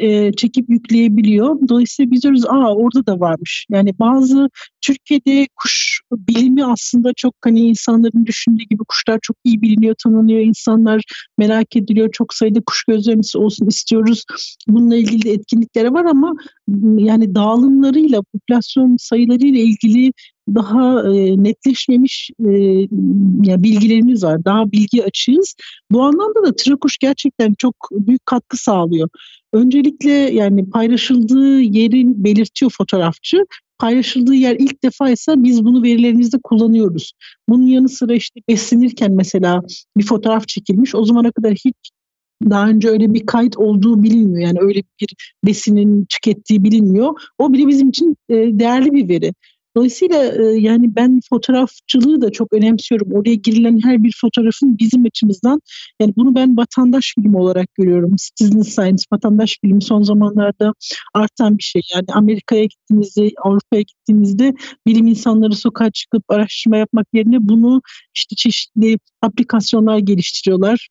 e, 0.00 0.32
çekip 0.32 0.70
yükleyebiliyor. 0.70 1.56
Dolayısıyla 1.68 2.10
biz 2.10 2.22
diyoruz 2.22 2.44
aa 2.46 2.74
orada 2.74 3.06
da 3.06 3.20
varmış. 3.20 3.66
Yani 3.70 3.98
bazı 3.98 4.50
Türkiye'de 4.80 5.46
kuş 5.56 6.00
bilimi 6.12 6.64
aslında 6.64 7.12
çok 7.16 7.34
hani 7.44 7.60
insanların 7.60 8.26
düşündüğü 8.26 8.64
gibi 8.70 8.82
kuşlar 8.88 9.18
çok 9.22 9.36
iyi 9.44 9.62
biliniyor, 9.62 9.94
tanınıyor. 10.04 10.40
insanlar 10.40 11.02
merak 11.38 11.76
ediliyor. 11.76 12.12
Çok 12.12 12.34
sayıda 12.34 12.60
kuş 12.66 12.84
gözlemcisi 12.84 13.38
olsun 13.38 13.66
istiyoruz. 13.66 14.24
Bununla 14.68 14.96
ilgili 14.96 15.30
etkinliklere 15.30 15.92
var 15.92 16.04
ama 16.04 16.34
yani 16.98 17.34
dağılımlarıyla, 17.34 18.22
popülasyon 18.32 18.96
sayılarıyla 19.00 19.60
ilgili 19.60 20.12
daha 20.54 21.02
e, 21.02 21.42
netleşmemiş 21.42 22.30
e, 22.40 22.50
bilgilerimiz 23.62 24.24
var. 24.24 24.44
Daha 24.44 24.72
bilgi 24.72 25.04
açığız. 25.04 25.54
Bu 25.90 26.02
anlamda 26.02 26.42
da 26.46 26.56
Trakuş 26.56 26.98
gerçekten 26.98 27.54
çok 27.58 27.74
büyük 27.90 28.26
katkı 28.26 28.56
sağlıyor. 28.56 29.08
Öncelikle 29.52 30.12
yani 30.12 30.70
paylaşıldığı 30.70 31.60
yerin 31.60 32.24
belirtiyor 32.24 32.72
fotoğrafçı. 32.78 33.44
Paylaşıldığı 33.78 34.34
yer 34.34 34.56
ilk 34.58 34.84
defa 34.84 35.10
ise 35.10 35.34
biz 35.36 35.64
bunu 35.64 35.82
verilerimizde 35.82 36.36
kullanıyoruz. 36.42 37.12
Bunun 37.48 37.66
yanı 37.66 37.88
sıra 37.88 38.14
işte 38.14 38.40
beslenirken 38.48 39.12
mesela 39.12 39.62
bir 39.96 40.06
fotoğraf 40.06 40.48
çekilmiş. 40.48 40.94
O 40.94 41.04
zamana 41.04 41.32
kadar 41.32 41.52
hiç 41.52 41.76
daha 42.50 42.68
önce 42.68 42.88
öyle 42.88 43.14
bir 43.14 43.26
kayıt 43.26 43.56
olduğu 43.56 44.02
bilinmiyor. 44.02 44.46
Yani 44.48 44.58
öyle 44.60 44.82
bir 45.00 45.08
besinin 45.46 46.06
tükettiği 46.08 46.64
bilinmiyor. 46.64 47.12
O 47.38 47.52
bile 47.52 47.68
bizim 47.68 47.88
için 47.88 48.16
değerli 48.30 48.92
bir 48.92 49.08
veri. 49.08 49.32
Dolayısıyla 49.78 50.24
e, 50.24 50.42
yani 50.60 50.96
ben 50.96 51.20
fotoğrafçılığı 51.30 52.20
da 52.20 52.32
çok 52.32 52.52
önemsiyorum. 52.52 53.12
Oraya 53.12 53.34
girilen 53.34 53.80
her 53.84 54.02
bir 54.02 54.14
fotoğrafın 54.20 54.78
bizim 54.78 55.04
açımızdan 55.04 55.60
yani 56.00 56.12
bunu 56.16 56.34
ben 56.34 56.56
vatandaş 56.56 57.14
filmi 57.14 57.38
olarak 57.38 57.74
görüyorum. 57.74 58.16
Citizen 58.16 58.62
Science 58.62 59.04
vatandaş 59.12 59.58
filmi 59.60 59.82
son 59.82 60.02
zamanlarda 60.02 60.72
artan 61.14 61.58
bir 61.58 61.62
şey. 61.62 61.82
Yani 61.94 62.04
Amerika'ya 62.12 62.64
gittiğinizde, 62.64 63.30
Avrupa'ya 63.44 63.82
gittiğinizde 63.82 64.54
bilim 64.86 65.06
insanları 65.06 65.54
sokağa 65.54 65.90
çıkıp 65.90 66.24
araştırma 66.28 66.76
yapmak 66.76 67.06
yerine 67.12 67.48
bunu 67.48 67.82
işte 68.14 68.36
çeşitli 68.36 68.98
aplikasyonlar 69.22 69.98
geliştiriyorlar 69.98 70.88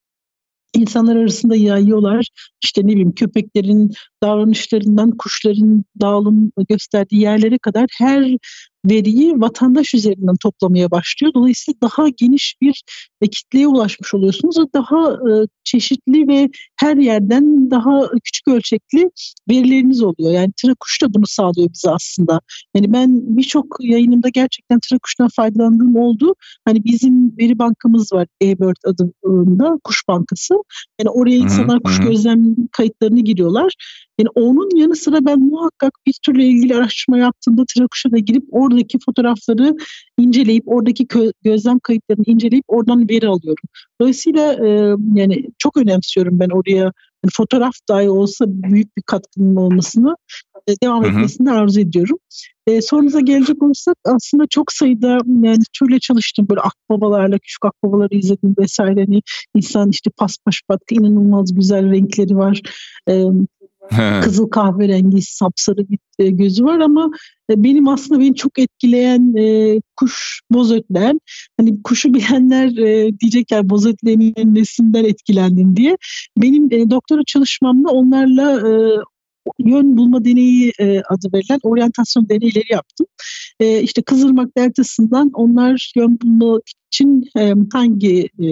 insanlar 0.73 1.15
arasında 1.15 1.55
yayıyorlar. 1.55 2.27
İşte 2.63 2.81
ne 2.81 2.87
bileyim 2.87 3.11
köpeklerin 3.11 3.93
davranışlarından 4.23 5.11
kuşların 5.11 5.83
dağılım 6.01 6.51
gösterdiği 6.69 7.21
yerlere 7.21 7.57
kadar 7.57 7.85
her 7.97 8.37
veriyi 8.89 9.41
vatandaş 9.41 9.93
üzerinden 9.93 10.35
toplamaya 10.43 10.91
başlıyor. 10.91 11.33
Dolayısıyla 11.33 11.77
daha 11.81 12.09
geniş 12.09 12.55
bir 12.61 12.83
e, 13.21 13.27
kitleye 13.27 13.67
ulaşmış 13.67 14.13
oluyorsunuz. 14.13 14.55
Daha 14.73 15.11
e, 15.13 15.47
çeşitli 15.63 16.27
ve 16.27 16.49
her 16.79 16.97
yerden 16.97 17.71
daha 17.71 18.09
küçük 18.23 18.47
ölçekli 18.47 19.11
verileriniz 19.49 20.01
oluyor. 20.01 20.31
Yani 20.31 20.51
Trakuş 20.61 21.01
da 21.01 21.13
bunu 21.13 21.27
sağlıyor 21.27 21.69
bize 21.73 21.89
aslında. 21.89 22.41
Yani 22.75 22.93
ben 22.93 23.37
birçok 23.37 23.65
yayınımda 23.79 24.29
gerçekten 24.29 24.79
Trakuş'tan 24.89 25.29
faydalandığım 25.35 25.95
oldu. 25.95 26.35
Hani 26.65 26.83
bizim 26.83 27.37
veri 27.37 27.59
bankamız 27.59 28.13
var 28.13 28.27
eBird 28.41 28.75
adında 28.85 29.79
kuş 29.83 30.07
bankası. 30.07 30.53
Yani 30.99 31.09
oraya 31.09 31.35
insanlar 31.35 31.83
kuş 31.83 31.99
gözlem 31.99 32.55
kayıtlarını 32.71 33.19
giriyorlar. 33.19 33.73
Yani 34.19 34.29
onun 34.35 34.77
yanı 34.77 34.95
sıra 34.95 35.25
ben 35.25 35.39
muhakkak 35.39 35.93
bir 36.05 36.15
türlü 36.25 36.43
ilgili 36.43 36.75
araştırma 36.75 37.17
yaptığımda 37.17 37.63
Trakuş'a 37.75 38.11
da 38.11 38.17
girip 38.17 38.43
oradaki 38.51 38.97
fotoğrafları 39.05 39.75
inceleyip 40.17 40.63
oradaki 40.67 41.07
gözlem 41.43 41.79
kayıtlarını 41.79 42.23
inceleyip 42.27 42.65
oradan 42.67 43.09
veri 43.09 43.27
alıyorum. 43.27 43.63
Dolayısıyla 44.01 44.53
e, 44.53 44.95
yani 45.13 45.45
çok 45.57 45.77
önemsiyorum 45.77 46.39
ben 46.39 46.49
oraya 46.49 46.91
yani 47.23 47.31
fotoğraf 47.33 47.73
dahi 47.89 48.09
olsa 48.09 48.45
büyük 48.47 48.97
bir 48.97 49.01
katkının 49.01 49.55
olmasını 49.55 50.15
e, 50.67 50.73
devam 50.83 51.03
hı 51.03 51.07
hı. 51.07 51.11
etmesini 51.11 51.51
arzu 51.51 51.79
ediyorum. 51.79 52.17
E, 52.67 52.81
sorunuza 52.81 53.19
gelecek 53.19 53.63
olursak 53.63 53.95
aslında 54.05 54.47
çok 54.49 54.71
sayıda 54.71 55.19
yani 55.43 55.63
türle 55.73 55.99
çalıştım 55.99 56.47
böyle 56.49 56.61
akbabalarla 56.61 57.37
küçük 57.37 57.65
akbabaları 57.65 58.15
izledim 58.15 58.55
vesaire 58.59 59.05
hani 59.05 59.21
insan 59.55 59.89
işte 59.89 60.09
paspaş 60.17 60.61
battı 60.69 60.95
inanılmaz 60.95 61.53
güzel 61.55 61.91
renkleri 61.91 62.37
var. 62.37 62.61
E, 63.09 63.23
Kızıl 64.23 64.49
kahverengi 64.49 65.21
sapsarı 65.21 65.89
bir 65.89 65.99
e, 66.19 66.29
gözü 66.29 66.63
var 66.63 66.79
ama 66.79 67.11
e, 67.51 67.63
benim 67.63 67.87
aslında 67.87 68.19
beni 68.19 68.35
çok 68.35 68.59
etkileyen 68.59 69.35
e, 69.37 69.79
kuş 69.95 70.41
bozötler. 70.51 71.15
Hani 71.57 71.83
kuşu 71.83 72.13
bilenler 72.13 72.77
e, 72.77 73.19
diyecekler 73.19 73.69
bozötlerin 73.69 74.55
nesinden 74.55 75.03
etkilendin 75.03 75.75
diye. 75.75 75.97
Benim 76.37 76.67
e, 76.71 76.89
doktora 76.89 77.21
çalışmamda 77.27 77.89
onlarla 77.89 78.69
e, 78.69 78.71
yön 79.59 79.97
bulma 79.97 80.25
deneyi 80.25 80.71
e, 80.79 81.01
adı 81.09 81.33
verilen 81.33 81.59
oryantasyon 81.63 82.29
deneyleri 82.29 82.73
yaptım. 82.73 83.07
E, 83.59 83.81
işte 83.81 84.01
Kızılmak 84.01 84.57
Deltası'ndan 84.57 85.31
onlar 85.33 85.91
yön 85.95 86.19
bulma 86.21 86.59
için 86.91 87.23
e, 87.37 87.53
hangi 87.73 88.29
e, 88.39 88.47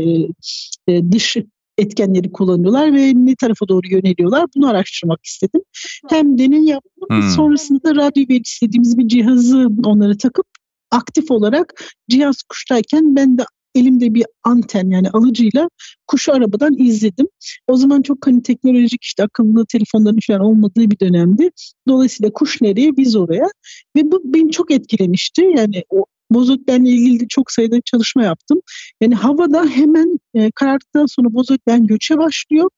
e, 0.87 1.11
dış 1.11 1.37
etkenleri 1.77 2.31
kullanıyorlar 2.31 2.93
ve 2.93 3.13
ne 3.15 3.35
tarafa 3.35 3.67
doğru 3.67 3.88
yöneliyorlar 3.88 4.45
bunu 4.55 4.69
araştırmak 4.69 5.25
istedim. 5.25 5.61
Hem 6.09 6.38
deney 6.38 6.63
yaptım 6.63 7.07
hmm. 7.09 7.29
sonrasında 7.29 7.83
da 7.83 7.95
radyo 7.95 8.23
verisi 8.29 8.53
istediğimiz 8.53 8.97
bir 8.97 9.07
cihazı 9.07 9.69
onlara 9.83 10.17
takıp 10.17 10.45
aktif 10.91 11.31
olarak 11.31 11.83
cihaz 12.09 12.43
kuştayken 12.49 13.15
ben 13.15 13.38
de 13.38 13.45
elimde 13.75 14.13
bir 14.13 14.25
anten 14.43 14.89
yani 14.89 15.09
alıcıyla 15.09 15.69
kuşu 16.07 16.33
arabadan 16.33 16.73
izledim. 16.77 17.27
O 17.67 17.77
zaman 17.77 18.01
çok 18.01 18.27
hani 18.27 18.41
teknolojik 18.41 19.03
işte 19.03 19.23
akıllı 19.23 19.65
telefonların 19.65 20.19
falan 20.27 20.41
olmadığı 20.41 20.91
bir 20.91 20.99
dönemdi. 20.99 21.49
Dolayısıyla 21.88 22.33
kuş 22.33 22.61
nereye 22.61 22.97
biz 22.97 23.15
oraya 23.15 23.47
ve 23.95 24.11
bu 24.11 24.21
beni 24.25 24.51
çok 24.51 24.71
etkilemişti. 24.71 25.41
Yani 25.57 25.83
o 25.89 26.05
Bozokben'le 26.31 26.85
ilgili 26.85 27.27
çok 27.27 27.51
sayıda 27.51 27.81
çalışma 27.85 28.23
yaptım. 28.23 28.59
Yani 29.01 29.15
havada 29.15 29.65
hemen 29.65 30.19
e, 30.33 30.51
karardıktan 30.51 31.05
sonra 31.05 31.33
Bozokben 31.33 31.88
göçe 31.88 32.17
başlıyor. 32.17 32.69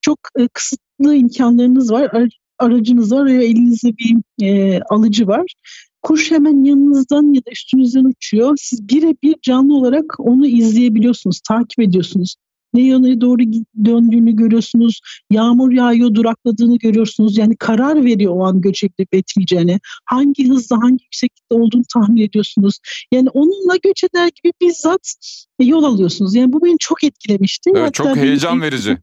Çok 0.00 0.18
e, 0.38 0.48
kısıtlı 0.48 1.14
imkanlarınız 1.14 1.92
var. 1.92 2.08
Ar- 2.12 2.38
aracınız 2.58 3.12
var 3.12 3.26
ve 3.26 3.44
elinizde 3.44 3.88
bir 3.98 4.44
e, 4.46 4.80
alıcı 4.90 5.26
var. 5.26 5.54
Kuş 6.02 6.30
hemen 6.30 6.64
yanınızdan 6.64 7.34
ya 7.34 7.40
da 7.40 7.50
üstünüzden 7.52 8.04
uçuyor. 8.04 8.56
Siz 8.60 8.88
birebir 8.88 9.34
canlı 9.42 9.74
olarak 9.76 10.04
onu 10.18 10.46
izleyebiliyorsunuz, 10.46 11.40
takip 11.48 11.80
ediyorsunuz. 11.80 12.36
Ne 12.74 12.82
yöne 12.82 13.20
doğru 13.20 13.42
döndüğünü 13.84 14.36
görüyorsunuz. 14.36 15.00
Yağmur 15.30 15.72
yağıyor, 15.72 16.14
durakladığını 16.14 16.78
görüyorsunuz. 16.78 17.38
Yani 17.38 17.56
karar 17.56 18.04
veriyor 18.04 18.36
o 18.36 18.44
an 18.44 18.60
göç 18.60 18.84
edip 18.84 19.14
etmeyeceğini. 19.14 19.80
Hangi 20.04 20.48
hızda, 20.48 20.76
hangi 20.76 21.04
yükseklikte 21.04 21.54
olduğunu 21.54 21.82
tahmin 21.94 22.22
ediyorsunuz. 22.22 22.78
Yani 23.12 23.28
onunla 23.28 23.76
göç 23.82 24.04
eder 24.04 24.30
gibi 24.42 24.52
bizzat 24.60 25.14
yol 25.60 25.84
alıyorsunuz. 25.84 26.34
Yani 26.34 26.52
bu 26.52 26.64
beni 26.64 26.76
çok 26.80 27.04
etkilemişti. 27.04 27.70
Evet, 27.70 27.82
Hatta 27.82 27.92
çok 27.92 28.16
heyecan 28.16 28.62
verici. 28.62 28.98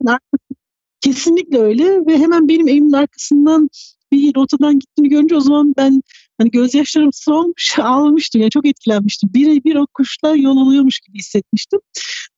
Kesinlikle 1.02 1.60
öyle 1.60 1.84
ve 2.08 2.18
hemen 2.18 2.48
benim 2.48 2.68
evimin 2.68 2.94
arkasından 2.94 3.70
bir 4.12 4.36
rotadan 4.36 4.80
gittiğini 4.80 5.10
görünce 5.10 5.36
o 5.36 5.40
zaman 5.40 5.74
ben 5.78 6.02
hani 6.38 6.52
gözyaşlarım 6.52 7.10
solmuş, 7.14 7.80
ağlamıştım. 7.80 8.42
Yani 8.42 8.52
çok 8.52 8.68
etkilenmiştim. 8.68 9.30
Birebir 9.34 9.76
o 9.76 9.88
kuşlar 9.94 10.36
yol 10.36 10.58
alıyormuş 10.58 11.00
gibi 11.00 11.18
hissetmiştim. 11.18 11.80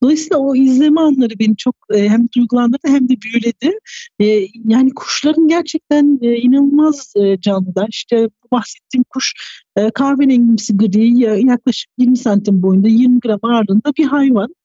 Dolayısıyla 0.04 0.38
o 0.38 0.56
izleme 0.56 1.02
anları 1.02 1.40
beni 1.40 1.58
çok 1.58 1.76
e, 1.94 2.10
hem 2.10 2.28
duygulandırdı 2.36 2.88
hem 2.88 3.10
de 3.10 3.14
büyüledi. 3.22 3.80
E, 4.20 4.48
yani 4.66 4.94
kuşların 4.96 5.48
gerçekten 5.48 6.20
e, 6.22 6.36
inanılmaz 6.36 7.14
e, 7.16 7.40
canlılar. 7.42 7.88
İşte 7.90 8.30
bahsettiğim 8.52 9.04
kuş 9.10 9.34
e, 9.76 9.92
kahverengimsi 9.92 10.78
gri, 10.78 11.46
yaklaşık 11.48 11.92
20 11.98 12.18
santim 12.18 12.62
boyunda, 12.62 12.88
20 12.88 13.20
gram 13.20 13.40
ağırlığında 13.44 13.94
bir 13.98 14.06
hayvan 14.06 14.56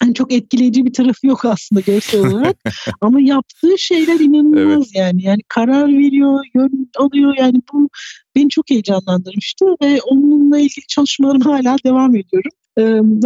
hani 0.00 0.14
çok 0.14 0.32
etkileyici 0.32 0.84
bir 0.84 0.92
tarafı 0.92 1.26
yok 1.26 1.44
aslında 1.44 1.80
görsel 1.80 2.26
olarak. 2.26 2.56
Ama 3.00 3.20
yaptığı 3.20 3.78
şeyler 3.78 4.20
inanılmaz 4.20 4.86
evet. 4.86 4.94
yani. 4.94 5.22
Yani 5.22 5.40
karar 5.48 5.88
veriyor, 5.88 6.44
yön 6.54 6.90
alıyor. 6.96 7.34
Yani 7.38 7.62
bu 7.72 7.88
beni 8.36 8.48
çok 8.48 8.70
heyecanlandırmıştı 8.70 9.64
ve 9.82 10.00
onunla 10.02 10.58
ilgili 10.58 10.86
çalışmalarım 10.88 11.40
hala 11.40 11.76
devam 11.84 12.16
ediyorum. 12.16 12.50
Ee, 12.78 12.82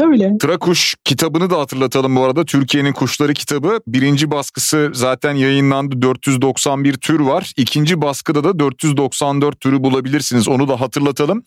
öyle. 0.06 0.38
Trakuş 0.38 0.94
kitabını 1.04 1.50
da 1.50 1.58
hatırlatalım 1.58 2.16
bu 2.16 2.24
arada. 2.24 2.44
Türkiye'nin 2.44 2.92
Kuşları 2.92 3.34
kitabı. 3.34 3.80
Birinci 3.86 4.30
baskısı 4.30 4.90
zaten 4.94 5.34
yayınlandı. 5.34 6.02
491 6.02 6.94
tür 6.94 7.20
var. 7.20 7.52
İkinci 7.56 8.02
baskıda 8.02 8.44
da 8.44 8.58
494 8.58 9.60
türü 9.60 9.82
bulabilirsiniz. 9.82 10.48
Onu 10.48 10.68
da 10.68 10.80
hatırlatalım. 10.80 11.42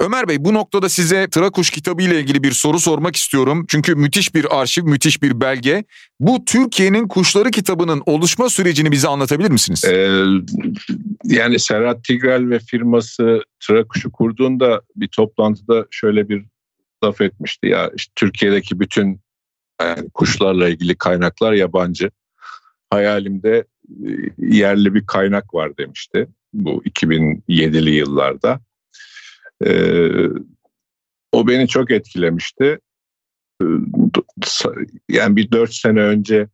Ömer 0.00 0.28
Bey 0.28 0.36
bu 0.44 0.54
noktada 0.54 0.88
size 0.88 1.28
Trakuş 1.30 1.70
kitabı 1.70 2.02
ile 2.02 2.20
ilgili 2.20 2.42
bir 2.42 2.52
soru 2.52 2.78
sormak 2.78 3.16
istiyorum. 3.16 3.64
Çünkü 3.68 3.94
müthiş 3.94 4.34
bir 4.34 4.60
arşiv, 4.60 4.84
müthiş 4.84 5.22
bir 5.22 5.40
belge. 5.40 5.84
Bu 6.20 6.44
Türkiye'nin 6.44 7.08
Kuşları 7.08 7.50
kitabının 7.50 8.02
oluşma 8.06 8.48
sürecini 8.48 8.92
bize 8.92 9.08
anlatabilir 9.08 9.50
misiniz? 9.50 9.84
Ee, 9.84 10.24
yani 11.24 11.58
Serhat 11.58 12.04
Tigrel 12.04 12.50
ve 12.50 12.58
firması 12.58 13.42
Trakuş'u 13.60 14.12
kurduğunda 14.12 14.82
bir 14.96 15.08
toplantıda 15.08 15.86
şöyle 15.90 16.28
bir 16.28 16.51
laf 17.04 17.20
etmişti 17.20 17.66
ya 17.66 17.90
işte 17.96 18.12
Türkiye'deki 18.14 18.80
bütün 18.80 19.20
yani 19.80 20.10
kuşlarla 20.10 20.68
ilgili 20.68 20.94
kaynaklar 20.94 21.52
yabancı. 21.52 22.10
Hayalimde 22.90 23.64
e, 24.06 24.08
yerli 24.38 24.94
bir 24.94 25.06
kaynak 25.06 25.54
var 25.54 25.76
demişti 25.76 26.28
bu 26.52 26.82
2007'li 26.84 27.90
yıllarda. 27.90 28.60
Ee, 29.66 30.08
o 31.32 31.48
beni 31.48 31.68
çok 31.68 31.90
etkilemişti. 31.90 32.78
Ee, 33.62 33.66
yani 35.08 35.36
bir 35.36 35.50
dört 35.50 35.74
sene 35.74 36.00
önce 36.00 36.48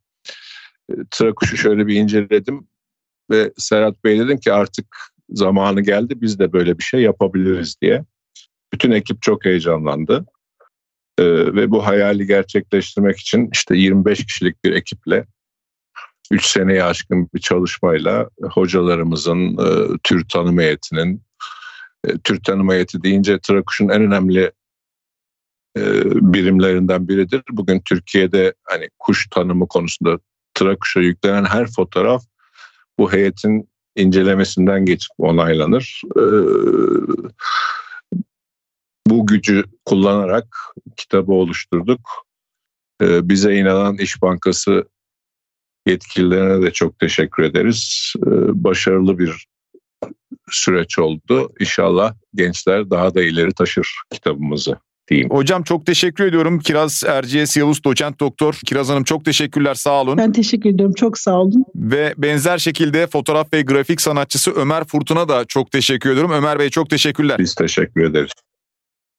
e, 0.90 0.94
Trakuş'u 1.10 1.56
şöyle 1.56 1.86
bir 1.86 1.96
inceledim 1.96 2.68
ve 3.30 3.52
Serhat 3.56 4.04
Bey 4.04 4.18
dedim 4.18 4.38
ki 4.38 4.52
artık 4.52 4.86
zamanı 5.30 5.80
geldi 5.80 6.20
biz 6.20 6.38
de 6.38 6.52
böyle 6.52 6.78
bir 6.78 6.84
şey 6.84 7.02
yapabiliriz 7.02 7.76
diye. 7.82 8.04
Bütün 8.72 8.90
ekip 8.90 9.22
çok 9.22 9.44
heyecanlandı. 9.44 10.26
Ee, 11.18 11.24
ve 11.54 11.70
bu 11.70 11.86
hayali 11.86 12.26
gerçekleştirmek 12.26 13.18
için 13.18 13.50
işte 13.52 13.76
25 13.76 14.26
kişilik 14.26 14.64
bir 14.64 14.72
ekiple 14.72 15.24
3 16.30 16.46
seneye 16.46 16.84
aşkın 16.84 17.28
bir 17.34 17.40
çalışmayla 17.40 18.28
hocalarımızın, 18.50 19.58
e, 19.58 19.98
tür 20.02 20.28
tanım 20.28 20.58
heyetinin, 20.58 21.22
e, 22.04 22.18
tür 22.18 22.42
tanım 22.42 22.70
heyeti 22.70 23.02
deyince 23.02 23.38
Trakuş'un 23.38 23.88
en 23.88 24.02
önemli 24.02 24.52
e, 25.78 25.82
birimlerinden 26.04 27.08
biridir. 27.08 27.42
Bugün 27.50 27.80
Türkiye'de 27.80 28.54
hani 28.64 28.88
kuş 28.98 29.28
tanımı 29.30 29.68
konusunda 29.68 30.18
Trakuş'a 30.54 31.00
yüklenen 31.00 31.44
her 31.44 31.66
fotoğraf 31.66 32.22
bu 32.98 33.12
heyetin 33.12 33.68
incelemesinden 33.96 34.84
geçip 34.84 35.10
onaylanır. 35.18 36.02
Ee, 36.16 36.22
bu 39.10 39.26
gücü 39.26 39.64
kullanarak 39.84 40.46
kitabı 40.96 41.32
oluşturduk. 41.32 42.00
Ee, 43.02 43.28
bize 43.28 43.56
inanan 43.56 43.96
İş 43.96 44.22
Bankası 44.22 44.84
yetkililerine 45.86 46.66
de 46.66 46.72
çok 46.72 46.98
teşekkür 46.98 47.42
ederiz. 47.42 48.12
Ee, 48.26 48.30
başarılı 48.64 49.18
bir 49.18 49.46
süreç 50.50 50.98
oldu. 50.98 51.52
İnşallah 51.60 52.14
gençler 52.34 52.90
daha 52.90 53.14
da 53.14 53.22
ileri 53.22 53.52
taşır 53.52 54.00
kitabımızı 54.10 54.78
diyeyim. 55.08 55.30
Hocam 55.30 55.62
çok 55.62 55.86
teşekkür 55.86 56.24
ediyorum. 56.24 56.58
Kiraz 56.58 57.04
Erciyes 57.06 57.56
Yavuz 57.56 57.84
Doçent 57.84 58.20
Doktor. 58.20 58.54
Kiraz 58.66 58.88
Hanım 58.88 59.04
çok 59.04 59.24
teşekkürler 59.24 59.74
sağ 59.74 60.02
olun. 60.02 60.18
Ben 60.18 60.32
teşekkür 60.32 60.70
ediyorum 60.70 60.94
çok 60.94 61.18
sağ 61.18 61.40
olun. 61.40 61.64
Ve 61.76 62.14
benzer 62.18 62.58
şekilde 62.58 63.06
fotoğraf 63.06 63.52
ve 63.52 63.62
grafik 63.62 64.00
sanatçısı 64.00 64.50
Ömer 64.50 64.84
Furtun'a 64.84 65.28
da 65.28 65.44
çok 65.44 65.70
teşekkür 65.70 66.10
ediyorum. 66.10 66.30
Ömer 66.30 66.58
Bey 66.58 66.70
çok 66.70 66.90
teşekkürler. 66.90 67.38
Biz 67.38 67.54
teşekkür 67.54 68.04
ederiz. 68.04 68.32